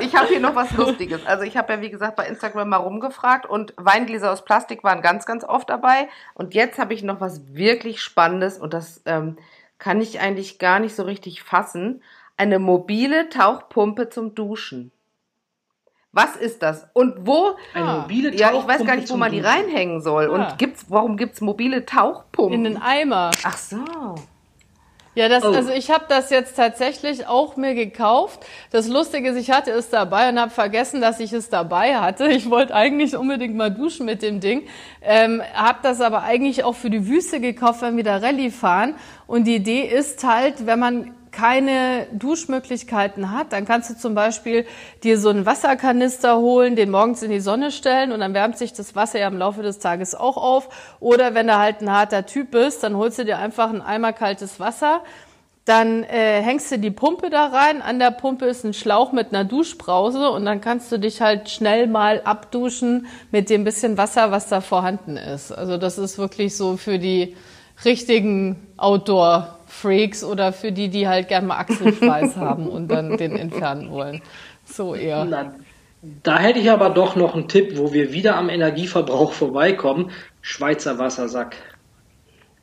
[0.00, 1.24] ich habe hier noch was Lustiges.
[1.26, 5.02] Also ich habe ja, wie gesagt, bei Instagram mal rumgefragt und Weingläser aus Plastik waren
[5.02, 6.08] ganz, ganz oft dabei.
[6.34, 9.36] Und jetzt habe ich noch was wirklich Spannendes und das ähm,
[9.78, 12.02] kann ich eigentlich gar nicht so richtig fassen.
[12.36, 14.90] Eine mobile Tauchpumpe zum Duschen.
[16.12, 16.86] Was ist das?
[16.92, 17.56] Und wo?
[17.74, 18.36] Eine mobile Tauchpumpe.
[18.36, 20.24] Ja, ich weiß gar nicht, wo man die reinhängen soll.
[20.24, 20.30] Ja.
[20.30, 22.54] Und gibt's, warum gibt's mobile Tauchpumpen?
[22.54, 23.32] In den Eimer.
[23.42, 23.84] Ach so.
[25.14, 25.52] Ja, das, oh.
[25.52, 28.44] also ich habe das jetzt tatsächlich auch mir gekauft.
[28.70, 32.26] Das Lustige ist, ich hatte es dabei und habe vergessen, dass ich es dabei hatte.
[32.26, 34.66] Ich wollte eigentlich unbedingt mal duschen mit dem Ding,
[35.02, 38.96] ähm, habe das aber eigentlich auch für die Wüste gekauft, wenn wir da Rallye fahren.
[39.26, 44.64] Und die Idee ist halt, wenn man keine Duschmöglichkeiten hat, dann kannst du zum Beispiel
[45.02, 48.72] dir so einen Wasserkanister holen, den morgens in die Sonne stellen und dann wärmt sich
[48.72, 50.68] das Wasser ja im Laufe des Tages auch auf.
[51.00, 54.12] Oder wenn du halt ein harter Typ bist, dann holst du dir einfach ein Eimer
[54.12, 55.02] kaltes Wasser.
[55.64, 57.82] Dann äh, hängst du die Pumpe da rein.
[57.82, 61.48] An der Pumpe ist ein Schlauch mit einer Duschbrause und dann kannst du dich halt
[61.48, 65.52] schnell mal abduschen mit dem bisschen Wasser, was da vorhanden ist.
[65.52, 67.34] Also das ist wirklich so für die
[67.84, 73.36] richtigen Outdoor Freaks oder für die, die halt gerne mal Achselschweiß haben und dann den
[73.36, 74.22] entfernen wollen.
[74.64, 75.24] So eher.
[75.24, 75.54] Na,
[76.22, 80.10] da hätte ich aber doch noch einen Tipp, wo wir wieder am Energieverbrauch vorbeikommen.
[80.42, 81.56] Schweizer Wassersack.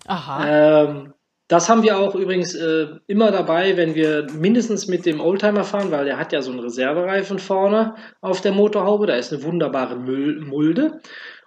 [0.07, 0.83] Aha.
[0.83, 1.13] Ähm,
[1.47, 5.91] das haben wir auch übrigens äh, immer dabei, wenn wir mindestens mit dem Oldtimer fahren,
[5.91, 9.05] weil der hat ja so einen Reservereifen vorne auf der Motorhaube.
[9.05, 11.01] Da ist eine wunderbare Müll Mulde.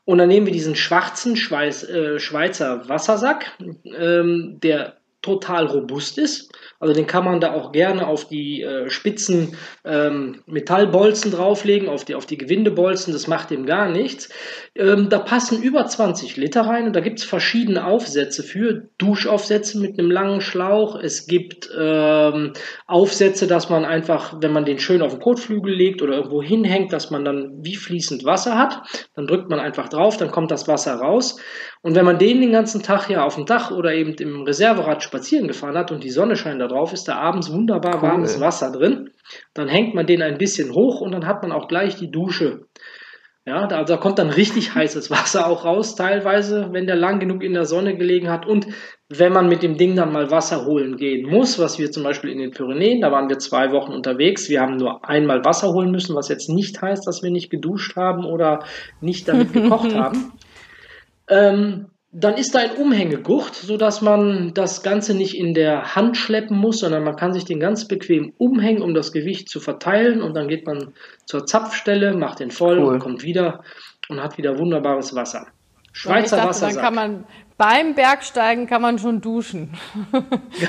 [0.04, 6.52] Und dann nehmen wir diesen schwarzen Schweiß, äh, Schweizer Wassersack, ähm, der total robust ist.
[6.80, 12.04] Also den kann man da auch gerne auf die äh, spitzen ähm, Metallbolzen drauflegen, auf
[12.04, 14.28] die, auf die Gewindebolzen, das macht dem gar nichts.
[14.74, 18.88] Ähm, da passen über 20 Liter rein und da gibt es verschiedene Aufsätze für.
[18.98, 20.96] Duschaufsätze mit einem langen Schlauch.
[20.96, 22.52] Es gibt ähm,
[22.86, 26.92] Aufsätze, dass man einfach, wenn man den schön auf den Kotflügel legt oder irgendwo hinhängt,
[26.92, 28.82] dass man dann wie fließend Wasser hat.
[29.14, 31.36] Dann drückt man einfach drauf, dann kommt das Wasser raus.
[31.84, 35.02] Und wenn man den den ganzen Tag ja auf dem Dach oder eben im Reserverad
[35.02, 38.08] spazieren gefahren hat und die Sonne scheint da drauf, ist da abends wunderbar cool.
[38.08, 39.10] warmes Wasser drin.
[39.52, 42.62] Dann hängt man den ein bisschen hoch und dann hat man auch gleich die Dusche.
[43.44, 47.42] Ja, da, da kommt dann richtig heißes Wasser auch raus, teilweise, wenn der lang genug
[47.42, 48.46] in der Sonne gelegen hat.
[48.46, 48.66] Und
[49.10, 52.30] wenn man mit dem Ding dann mal Wasser holen gehen muss, was wir zum Beispiel
[52.30, 55.90] in den Pyrenäen, da waren wir zwei Wochen unterwegs, wir haben nur einmal Wasser holen
[55.90, 58.60] müssen, was jetzt nicht heißt, dass wir nicht geduscht haben oder
[59.02, 60.32] nicht damit gekocht haben.
[61.28, 66.16] Ähm, dann ist da ein Umhängegucht, so dass man das Ganze nicht in der Hand
[66.16, 70.22] schleppen muss, sondern man kann sich den ganz bequem umhängen, um das Gewicht zu verteilen.
[70.22, 70.94] Und dann geht man
[71.26, 72.94] zur Zapfstelle, macht den voll cool.
[72.94, 73.64] und kommt wieder
[74.08, 75.48] und hat wieder wunderbares Wasser.
[75.92, 76.74] Schweizer dachte, Wassersack.
[76.74, 77.24] Dann kann man
[77.56, 79.70] beim Bergsteigen kann man schon duschen.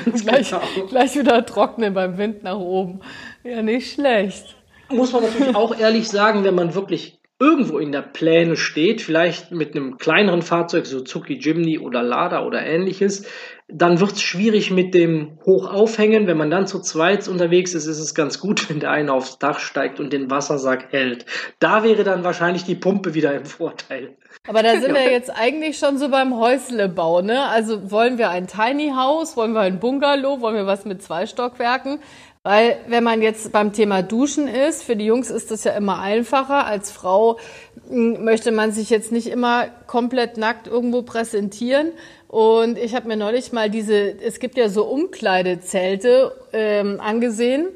[0.04, 0.86] Ganz gleich, genau.
[0.88, 3.00] gleich wieder trocknen beim Wind nach oben.
[3.42, 4.56] Ja, nicht schlecht.
[4.88, 9.50] Muss man natürlich auch ehrlich sagen, wenn man wirklich irgendwo in der Pläne steht, vielleicht
[9.52, 13.26] mit einem kleineren Fahrzeug, so Zuki Jimny oder Lada oder ähnliches,
[13.68, 16.26] dann wird es schwierig mit dem Hochaufhängen.
[16.26, 19.38] Wenn man dann zu zweit unterwegs ist, ist es ganz gut, wenn der eine aufs
[19.38, 21.26] Dach steigt und den Wassersack hält.
[21.58, 24.16] Da wäre dann wahrscheinlich die Pumpe wieder im Vorteil.
[24.48, 27.48] Aber da sind wir jetzt eigentlich schon so beim Häuslebau, ne?
[27.48, 31.26] Also wollen wir ein Tiny House, wollen wir ein Bungalow, wollen wir was mit zwei
[31.26, 31.98] Stockwerken?
[32.46, 35.98] Weil wenn man jetzt beim Thema Duschen ist, für die Jungs ist das ja immer
[35.98, 36.64] einfacher.
[36.64, 37.40] Als Frau
[37.88, 41.88] hm, möchte man sich jetzt nicht immer komplett nackt irgendwo präsentieren.
[42.28, 47.66] Und ich habe mir neulich mal diese, es gibt ja so Umkleidezelte ähm, angesehen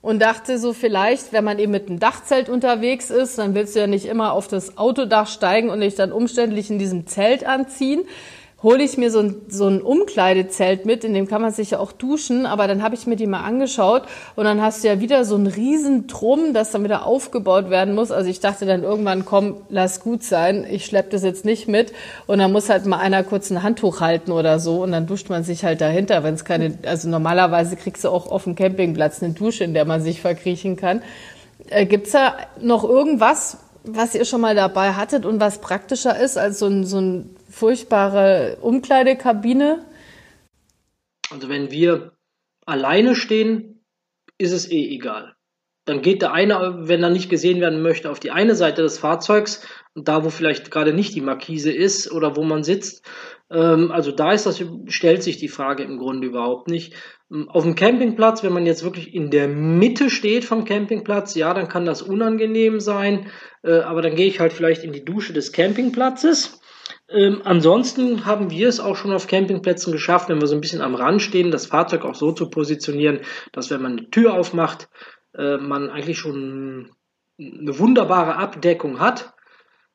[0.00, 3.80] und dachte so vielleicht, wenn man eben mit einem Dachzelt unterwegs ist, dann willst du
[3.80, 8.02] ja nicht immer auf das Autodach steigen und dich dann umständlich in diesem Zelt anziehen
[8.62, 11.78] hole ich mir so ein, so ein Umkleidezelt mit, in dem kann man sich ja
[11.78, 14.02] auch duschen, aber dann habe ich mir die mal angeschaut
[14.36, 18.10] und dann hast du ja wieder so ein Riesentrum, das dann wieder aufgebaut werden muss.
[18.10, 21.92] Also ich dachte dann irgendwann, komm, lass gut sein, ich schleppe das jetzt nicht mit
[22.26, 25.30] und dann muss halt mal einer kurz ein Handtuch halten oder so und dann duscht
[25.30, 29.22] man sich halt dahinter, wenn es keine, also normalerweise kriegst du auch auf dem Campingplatz
[29.22, 31.02] eine Dusche, in der man sich verkriechen kann.
[31.70, 36.36] Äh, gibt's da noch irgendwas, was ihr schon mal dabei hattet und was praktischer ist
[36.36, 39.84] als so ein, so ein furchtbare Umkleidekabine?
[41.30, 42.12] Also wenn wir
[42.64, 43.84] alleine stehen,
[44.38, 45.34] ist es eh egal.
[45.84, 48.98] Dann geht der eine, wenn er nicht gesehen werden möchte, auf die eine Seite des
[48.98, 53.04] Fahrzeugs, da, wo vielleicht gerade nicht die Markise ist oder wo man sitzt.
[53.50, 56.94] Ähm, also da ist das, stellt sich die Frage im Grunde überhaupt nicht.
[57.30, 61.52] Ähm, auf dem Campingplatz, wenn man jetzt wirklich in der Mitte steht vom Campingplatz, ja,
[61.52, 63.26] dann kann das unangenehm sein,
[63.62, 66.59] äh, aber dann gehe ich halt vielleicht in die Dusche des Campingplatzes.
[67.12, 70.80] Ähm, ansonsten haben wir es auch schon auf Campingplätzen geschafft, wenn wir so ein bisschen
[70.80, 73.20] am Rand stehen, das Fahrzeug auch so zu positionieren,
[73.52, 74.88] dass wenn man eine Tür aufmacht,
[75.34, 76.90] äh, man eigentlich schon
[77.38, 79.34] eine wunderbare Abdeckung hat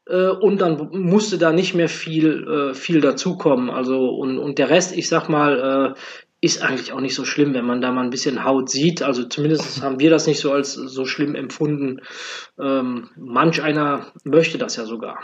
[0.08, 3.70] äh, und dann musste da nicht mehr viel, äh, viel dazukommen.
[3.70, 6.00] Also und, und der Rest, ich sag mal, äh,
[6.42, 9.02] ist eigentlich auch nicht so schlimm, wenn man da mal ein bisschen Haut sieht.
[9.02, 12.02] Also zumindest haben wir das nicht so als so schlimm empfunden.
[12.60, 15.20] Ähm, manch einer möchte das ja sogar.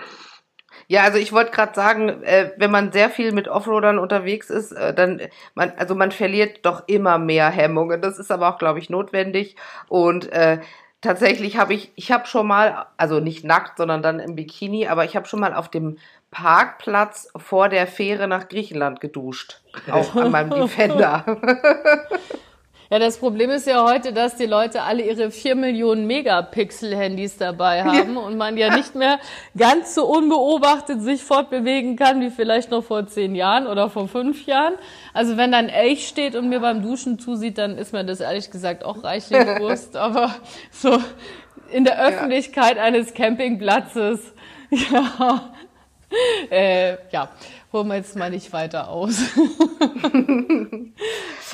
[0.92, 4.74] Ja, also ich wollte gerade sagen, äh, wenn man sehr viel mit Offroadern unterwegs ist,
[4.74, 5.22] äh, dann
[5.56, 8.02] man also man verliert doch immer mehr Hemmungen.
[8.02, 9.56] Das ist aber auch, glaube ich, notwendig
[9.88, 10.60] und äh,
[11.00, 15.06] tatsächlich habe ich, ich habe schon mal, also nicht nackt, sondern dann im Bikini, aber
[15.06, 15.98] ich habe schon mal auf dem
[16.30, 19.62] Parkplatz vor der Fähre nach Griechenland geduscht.
[19.90, 21.24] Auch an meinem Defender.
[22.92, 27.86] Ja, das Problem ist ja heute, dass die Leute alle ihre vier Millionen Megapixel-Handys dabei
[27.86, 28.20] haben ja.
[28.20, 29.22] und man ja nicht mehr
[29.58, 34.46] ganz so unbeobachtet sich fortbewegen kann, wie vielleicht noch vor zehn Jahren oder vor fünf
[34.46, 34.74] Jahren.
[35.14, 38.52] Also wenn dann Elch steht und mir beim Duschen zusieht, dann ist mir das ehrlich
[38.52, 39.96] gesagt auch reichlich Wurst.
[39.96, 40.36] Aber
[40.70, 41.00] so
[41.72, 42.84] in der Öffentlichkeit ja.
[42.84, 44.34] eines Campingplatzes,
[44.70, 45.54] ja,
[46.50, 47.30] äh, ja,
[47.74, 49.20] holen wir jetzt mal nicht weiter aus.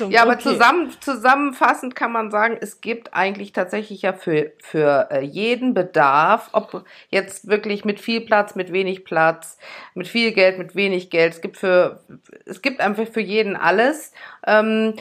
[0.08, 0.42] ja, aber okay.
[0.42, 6.50] zusammen, zusammenfassend kann man sagen, es gibt eigentlich tatsächlich ja für, für äh, jeden Bedarf,
[6.52, 9.58] ob jetzt wirklich mit viel Platz, mit wenig Platz,
[9.94, 12.00] mit viel Geld, mit wenig Geld, es gibt für,
[12.46, 14.12] es gibt einfach für jeden alles.
[14.46, 14.94] Ähm,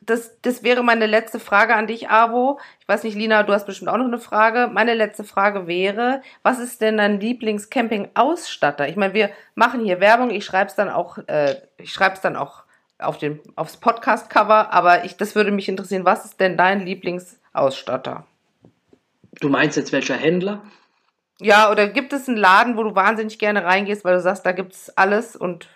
[0.00, 2.58] das, das wäre meine letzte Frage an dich, Avo.
[2.80, 4.68] Ich weiß nicht, Lina, du hast bestimmt auch noch eine Frage.
[4.72, 8.88] Meine letzte Frage wäre, was ist denn dein Lieblings-Camping-Ausstatter?
[8.88, 12.20] Ich meine, wir machen hier Werbung, ich schreibe es dann auch, äh, ich schreibe es
[12.20, 12.64] dann auch
[12.98, 18.26] auf den, aufs Podcast-Cover, aber ich, das würde mich interessieren, was ist denn dein Lieblingsausstatter?
[19.40, 20.62] Du meinst jetzt welcher Händler?
[21.40, 24.50] Ja, oder gibt es einen Laden, wo du wahnsinnig gerne reingehst, weil du sagst, da
[24.50, 25.68] gibt es alles und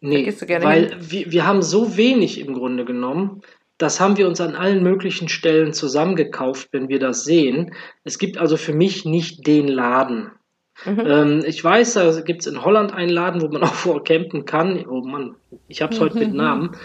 [0.00, 0.32] Nee,
[0.62, 3.42] weil wir, wir haben so wenig im Grunde genommen,
[3.78, 7.74] das haben wir uns an allen möglichen Stellen zusammengekauft, wenn wir das sehen.
[8.04, 10.32] Es gibt also für mich nicht den Laden.
[10.84, 11.02] Mhm.
[11.06, 14.44] Ähm, ich weiß, da gibt es in Holland einen Laden, wo man auch vor campen
[14.44, 14.84] kann.
[14.86, 15.36] Oh Mann,
[15.68, 16.76] ich habe es heute mit Namen.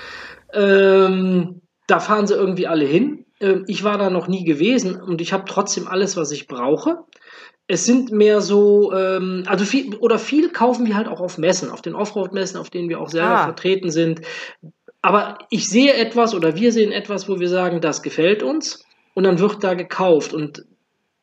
[0.53, 3.25] Ähm, da fahren sie irgendwie alle hin.
[3.41, 6.99] Ähm, ich war da noch nie gewesen und ich habe trotzdem alles, was ich brauche
[7.67, 11.71] es sind mehr so, ähm, also viel oder viel kaufen wir halt auch auf Messen,
[11.71, 13.43] auf den Offroad-Messen, auf denen wir auch selber ah.
[13.45, 14.21] vertreten sind.
[15.01, 19.23] Aber ich sehe etwas oder wir sehen etwas, wo wir sagen, das gefällt uns und
[19.23, 20.65] dann wird da gekauft und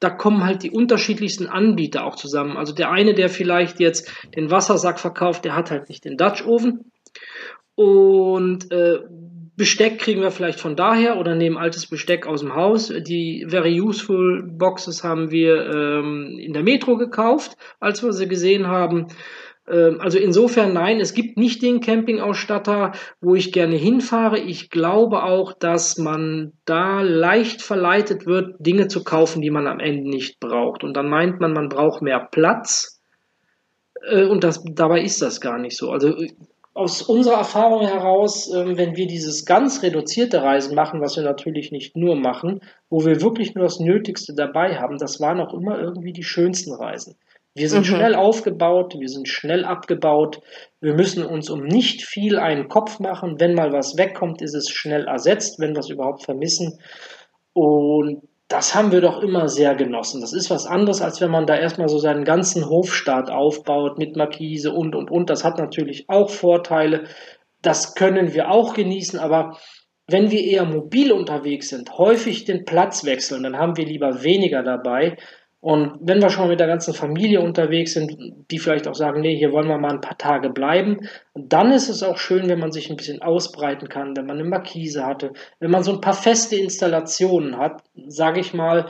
[0.00, 2.56] da kommen halt die unterschiedlichsten Anbieter auch zusammen.
[2.56, 6.44] Also der eine, der vielleicht jetzt den Wassersack verkauft, der hat halt nicht den Dutch
[6.44, 6.90] Oven
[7.76, 8.98] und äh,
[9.56, 12.88] Besteck kriegen wir vielleicht von daher oder nehmen altes Besteck aus dem Haus.
[12.88, 18.66] Die Very Useful Boxes haben wir ähm, in der Metro gekauft, als wir sie gesehen
[18.68, 19.08] haben.
[19.68, 24.38] Ähm, also insofern nein, es gibt nicht den Campingausstatter, wo ich gerne hinfahre.
[24.38, 29.80] Ich glaube auch, dass man da leicht verleitet wird, Dinge zu kaufen, die man am
[29.80, 30.82] Ende nicht braucht.
[30.82, 33.00] Und dann meint man, man braucht mehr Platz.
[34.08, 35.90] Äh, und das, dabei ist das gar nicht so.
[35.90, 36.16] Also
[36.74, 41.70] aus unserer Erfahrung heraus, ähm, wenn wir dieses ganz reduzierte Reisen machen, was wir natürlich
[41.70, 45.78] nicht nur machen, wo wir wirklich nur das Nötigste dabei haben, das waren auch immer
[45.78, 47.16] irgendwie die schönsten Reisen.
[47.54, 47.96] Wir sind mhm.
[47.96, 50.40] schnell aufgebaut, wir sind schnell abgebaut,
[50.80, 53.38] wir müssen uns um nicht viel einen Kopf machen.
[53.38, 56.78] Wenn mal was wegkommt, ist es schnell ersetzt, wenn wir es überhaupt vermissen.
[57.52, 60.20] Und das haben wir doch immer sehr genossen.
[60.20, 64.16] Das ist was anderes, als wenn man da erstmal so seinen ganzen Hofstaat aufbaut mit
[64.16, 65.30] Markise und, und, und.
[65.30, 67.04] Das hat natürlich auch Vorteile.
[67.62, 69.56] Das können wir auch genießen, aber
[70.06, 74.62] wenn wir eher mobil unterwegs sind, häufig den Platz wechseln, dann haben wir lieber weniger
[74.62, 75.16] dabei,
[75.62, 78.16] und wenn wir schon mal mit der ganzen Familie unterwegs sind,
[78.50, 81.88] die vielleicht auch sagen, nee, hier wollen wir mal ein paar Tage bleiben, dann ist
[81.88, 85.34] es auch schön, wenn man sich ein bisschen ausbreiten kann, wenn man eine Markise hatte,
[85.60, 88.86] wenn man so ein paar feste Installationen hat, sage ich mal.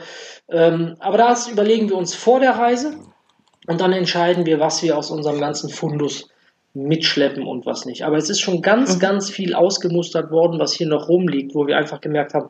[0.49, 2.95] Ähm, aber das überlegen wir uns vor der Reise
[3.67, 6.31] und dann entscheiden wir, was wir aus unserem ganzen Fundus
[6.73, 8.03] mitschleppen und was nicht.
[8.03, 8.99] Aber es ist schon ganz, mhm.
[8.99, 12.49] ganz viel ausgemustert worden, was hier noch rumliegt, wo wir einfach gemerkt haben,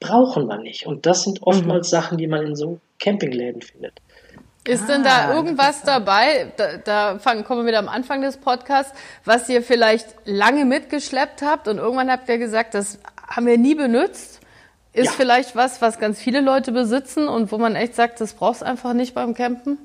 [0.00, 0.86] brauchen wir nicht.
[0.86, 1.96] Und das sind oftmals mhm.
[1.96, 4.00] Sachen, die man in so Campingläden findet.
[4.66, 8.22] Ist ah, denn da ah, irgendwas dabei, da, da fangen, kommen wir wieder am Anfang
[8.22, 8.94] des Podcasts,
[9.24, 12.98] was ihr vielleicht lange mitgeschleppt habt und irgendwann habt ihr gesagt, das
[13.28, 14.40] haben wir nie benutzt?
[14.94, 15.12] Ist ja.
[15.12, 18.94] vielleicht was, was ganz viele Leute besitzen und wo man echt sagt, das brauchst einfach
[18.94, 19.78] nicht beim Campen?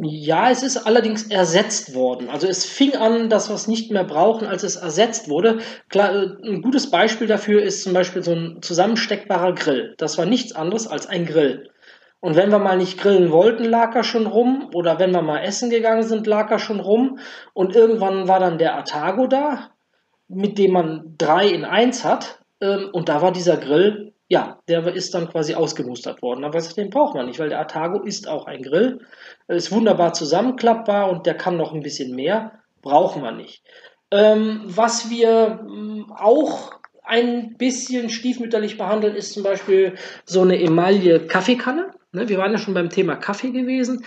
[0.00, 2.28] Ja, es ist allerdings ersetzt worden.
[2.28, 5.58] Also es fing an, dass wir es nicht mehr brauchen, als es ersetzt wurde.
[5.88, 9.94] Klar, äh, ein gutes Beispiel dafür ist zum Beispiel so ein zusammensteckbarer Grill.
[9.98, 11.70] Das war nichts anderes als ein Grill.
[12.24, 14.70] Und wenn wir mal nicht grillen wollten, lag er schon rum.
[14.72, 17.18] Oder wenn wir mal essen gegangen sind, lag er schon rum.
[17.52, 19.70] Und irgendwann war dann der Atago da,
[20.28, 22.40] mit dem man drei in eins hat.
[22.62, 26.44] Ähm, und da war dieser Grill ja, der ist dann quasi ausgemustert worden.
[26.44, 29.00] Aber den braucht man nicht, weil der Atago ist auch ein Grill,
[29.48, 33.62] ist wunderbar zusammenklappbar und der kann noch ein bisschen mehr, brauchen wir nicht.
[34.10, 36.72] Ähm, was wir mm, auch
[37.02, 39.94] ein bisschen stiefmütterlich behandeln, ist zum Beispiel
[40.24, 41.90] so eine Emaille Kaffeekanne.
[42.14, 44.04] Ne, wir waren ja schon beim Thema Kaffee gewesen.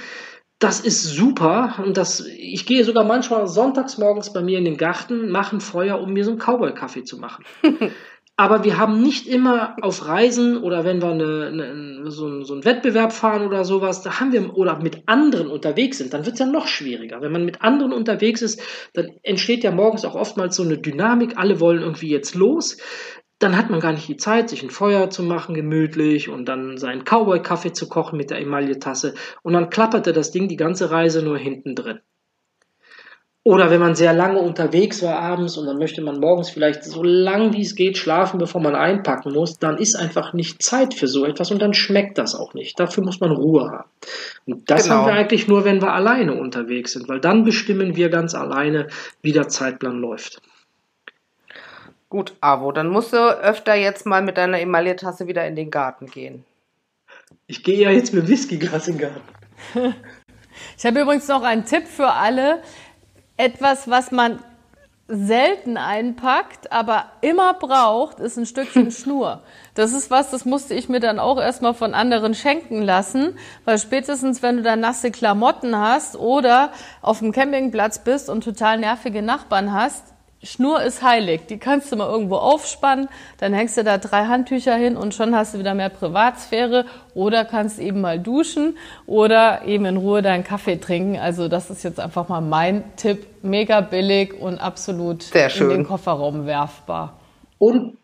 [0.59, 4.77] Das ist super und das, ich gehe sogar manchmal sonntags morgens bei mir in den
[4.77, 7.45] Garten, mache ein Feuer, um mir so einen Cowboy-Kaffee zu machen.
[8.39, 12.65] Aber wir haben nicht immer auf Reisen oder wenn wir eine, eine, so, so einen
[12.65, 16.39] Wettbewerb fahren oder sowas, da haben wir oder mit anderen unterwegs sind, dann wird es
[16.39, 17.21] ja noch schwieriger.
[17.21, 18.61] Wenn man mit anderen unterwegs ist,
[18.93, 22.77] dann entsteht ja morgens auch oftmals so eine Dynamik, alle wollen irgendwie jetzt los.
[23.39, 26.77] Dann hat man gar nicht die Zeit, sich ein Feuer zu machen, gemütlich und dann
[26.77, 29.13] seinen Cowboy-Kaffee zu kochen mit der Emaille-Tasse.
[29.43, 31.99] Und dann klapperte das Ding die ganze Reise nur hinten drin.
[33.47, 37.01] Oder wenn man sehr lange unterwegs war abends und dann möchte man morgens vielleicht so
[37.01, 41.07] lang wie es geht schlafen, bevor man einpacken muss, dann ist einfach nicht Zeit für
[41.07, 42.77] so etwas und dann schmeckt das auch nicht.
[42.77, 43.89] Dafür muss man Ruhe haben.
[44.45, 44.95] Und das genau.
[44.95, 48.87] haben wir eigentlich nur, wenn wir alleine unterwegs sind, weil dann bestimmen wir ganz alleine,
[49.21, 50.41] wie der Zeitplan läuft.
[52.09, 56.05] Gut, Avo, dann musst du öfter jetzt mal mit deiner Emaille-Tasse wieder in den Garten
[56.05, 56.45] gehen.
[57.47, 59.95] Ich gehe ja jetzt mit Whiskyglas in den Garten.
[60.77, 62.61] Ich habe übrigens noch einen Tipp für alle
[63.35, 64.39] etwas, was man
[65.09, 69.41] selten einpackt, aber immer braucht, ist ein Stückchen Schnur.
[69.73, 73.77] Das ist was, das musste ich mir dann auch erstmal von anderen schenken lassen, weil
[73.77, 79.21] spätestens, wenn du da nasse Klamotten hast oder auf dem Campingplatz bist und total nervige
[79.21, 80.13] Nachbarn hast,
[80.43, 81.47] Schnur ist heilig.
[81.47, 83.09] Die kannst du mal irgendwo aufspannen,
[83.39, 86.85] dann hängst du da drei Handtücher hin und schon hast du wieder mehr Privatsphäre
[87.15, 88.77] oder kannst eben mal duschen
[89.07, 91.17] oder eben in Ruhe deinen Kaffee trinken.
[91.17, 93.25] Also das ist jetzt einfach mal mein Tipp.
[93.41, 97.17] Mega billig und absolut in den Kofferraum werfbar.
[97.57, 97.97] Und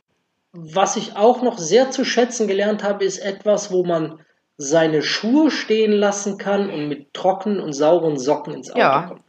[0.53, 4.19] was ich auch noch sehr zu schätzen gelernt habe, ist etwas, wo man
[4.57, 9.21] seine Schuhe stehen lassen kann und mit trockenen und sauren Socken ins Auto ja, kommt.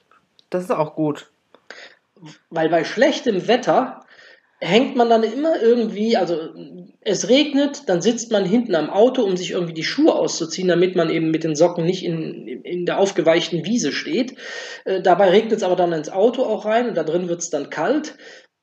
[0.50, 1.30] Das ist auch gut
[2.50, 4.04] weil bei schlechtem Wetter
[4.60, 6.38] hängt man dann immer irgendwie, also
[7.00, 10.96] es regnet, dann sitzt man hinten am Auto, um sich irgendwie die Schuhe auszuziehen, damit
[10.96, 14.36] man eben mit den Socken nicht in, in der aufgeweichten Wiese steht.
[14.84, 17.50] Äh, dabei regnet es aber dann ins Auto auch rein und da drin wird es
[17.50, 18.16] dann kalt.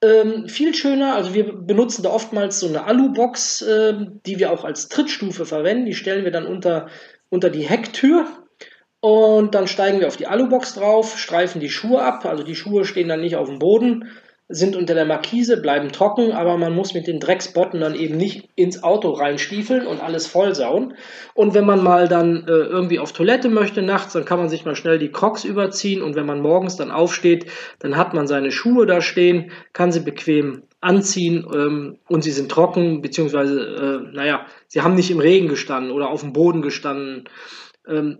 [0.03, 3.93] Ähm, viel schöner, also wir benutzen da oftmals so eine Alubox, äh,
[4.25, 5.85] die wir auch als Trittstufe verwenden.
[5.85, 6.87] Die stellen wir dann unter,
[7.29, 8.25] unter die Hecktür
[9.01, 12.23] und dann steigen wir auf die Alubox drauf, streifen die Schuhe ab.
[12.25, 14.09] Also die Schuhe stehen dann nicht auf dem Boden,
[14.47, 18.49] sind unter der Markise, bleiben trocken, aber man muss mit den Drecksbotten dann eben nicht
[18.55, 20.93] ins Auto reinstiefeln und alles vollsauen.
[21.33, 24.65] Und wenn man mal dann äh, irgendwie auf Toilette möchte nachts, dann kann man sich
[24.65, 27.45] mal schnell die Crocs überziehen und wenn man morgens dann aufsteht,
[27.79, 32.51] dann hat man seine Schuhe da stehen, kann sie bequem anziehen ähm, und sie sind
[32.51, 33.59] trocken, beziehungsweise,
[34.11, 37.25] äh, naja, sie haben nicht im Regen gestanden oder auf dem Boden gestanden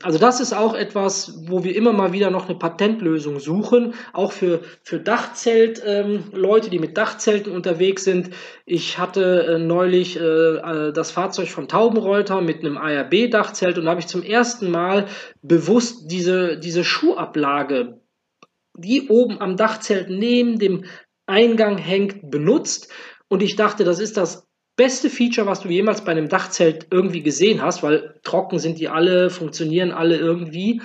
[0.03, 4.31] also das ist auch etwas, wo wir immer mal wieder noch eine Patentlösung suchen, auch
[4.31, 6.25] für, für Dachzelt, ähm,
[6.71, 8.31] die mit Dachzelten unterwegs sind.
[8.65, 13.91] Ich hatte äh, neulich äh, äh das Fahrzeug von Taubenreuter mit einem ARB-Dachzelt und da
[13.91, 15.07] habe ich zum ersten Mal
[15.41, 18.01] bewusst diese, diese Schuhablage,
[18.75, 20.85] die oben am Dachzelt neben dem
[21.27, 22.91] Eingang hängt, benutzt.
[23.29, 27.21] Und ich dachte, das ist das beste Feature, was du jemals bei einem Dachzelt irgendwie
[27.21, 30.81] gesehen hast, weil trocken sind die alle, funktionieren alle irgendwie.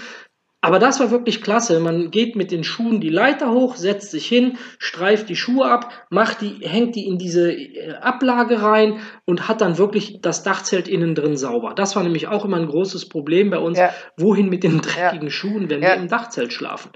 [0.67, 1.79] Aber das war wirklich klasse.
[1.79, 5.93] Man geht mit den Schuhen die Leiter hoch, setzt sich hin, streift die Schuhe ab,
[6.11, 10.89] macht die, hängt die in diese äh, Ablage rein und hat dann wirklich das Dachzelt
[10.89, 11.75] innen drin sauber.
[11.75, 13.79] Das war nämlich auch immer ein großes Problem bei uns.
[13.79, 13.95] Ja.
[14.17, 15.31] Wohin mit den dreckigen ja.
[15.31, 15.91] Schuhen, wenn ja.
[15.91, 16.91] wir im Dachzelt schlafen?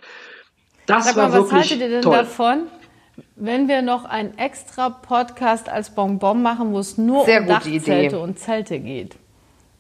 [0.86, 2.16] Das Sag war mal, wirklich was haltet ihr denn toll.
[2.16, 2.66] davon?
[3.41, 7.93] Wenn wir noch einen extra Podcast als Bonbon machen, wo es nur Sehr um Dachzelte
[7.95, 8.16] Idee.
[8.16, 9.16] und Zelte geht.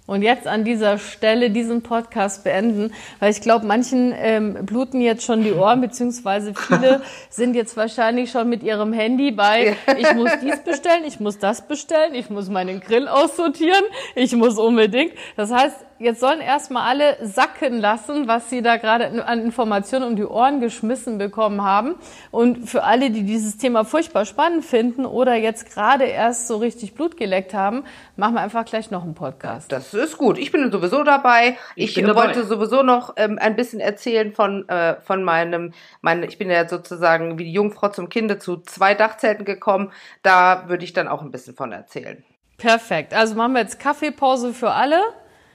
[0.06, 5.24] Und jetzt an dieser Stelle diesen Podcast beenden, weil ich glaube, manchen ähm, bluten jetzt
[5.24, 10.32] schon die Ohren, beziehungsweise viele sind jetzt wahrscheinlich schon mit ihrem Handy bei, ich muss
[10.42, 13.84] dies bestellen, ich muss das bestellen, ich muss meinen Grill aussortieren,
[14.16, 15.12] ich muss unbedingt.
[15.36, 20.16] Das heißt, jetzt sollen erstmal alle sacken lassen, was sie da gerade an Informationen um
[20.16, 21.94] die Ohren geschmissen bekommen haben.
[22.30, 26.94] Und für alle, die dieses Thema furchtbar spannend finden oder jetzt gerade erst so richtig
[26.94, 27.84] Blut geleckt haben,
[28.16, 29.70] machen wir einfach gleich noch einen Podcast.
[29.70, 30.38] Das ist gut.
[30.38, 31.58] Ich bin sowieso dabei.
[31.76, 36.38] Ich, ich wollte sowieso noch ähm, ein bisschen erzählen von, äh, von meinem, mein, ich
[36.38, 39.92] bin ja sozusagen wie die Jungfrau zum Kinde zu zwei Dachzelten gekommen.
[40.22, 42.24] Da würde ich dann auch ein bisschen von erzählen.
[42.56, 43.14] Perfekt.
[43.14, 45.00] Also machen wir jetzt Kaffeepause für alle,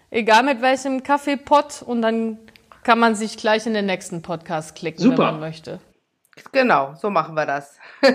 [0.10, 2.40] egal mit welchem Kaffeepot und dann
[2.84, 5.18] kann man sich gleich in den nächsten Podcast klicken, Super.
[5.18, 5.80] wenn man möchte.
[6.52, 7.80] Genau, so machen wir das.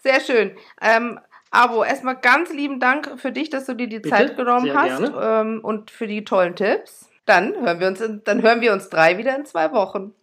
[0.00, 0.56] Sehr schön.
[0.80, 4.10] Ähm, Abo, erstmal ganz lieben Dank für dich, dass du dir die Bitte?
[4.10, 7.08] Zeit genommen Sehr hast ähm, und für die tollen Tipps.
[7.24, 10.14] Dann hören wir uns, in, dann hören wir uns drei wieder in zwei Wochen.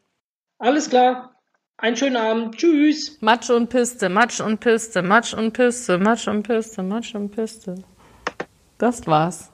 [0.58, 1.36] Alles klar.
[1.78, 2.56] Einen schönen Abend.
[2.56, 3.22] Tschüss.
[3.22, 7.76] Matsch und Piste, Matsch und Piste, Matsch und Piste, Matsch und Piste, Matsch und Piste.
[8.78, 9.52] Das war's.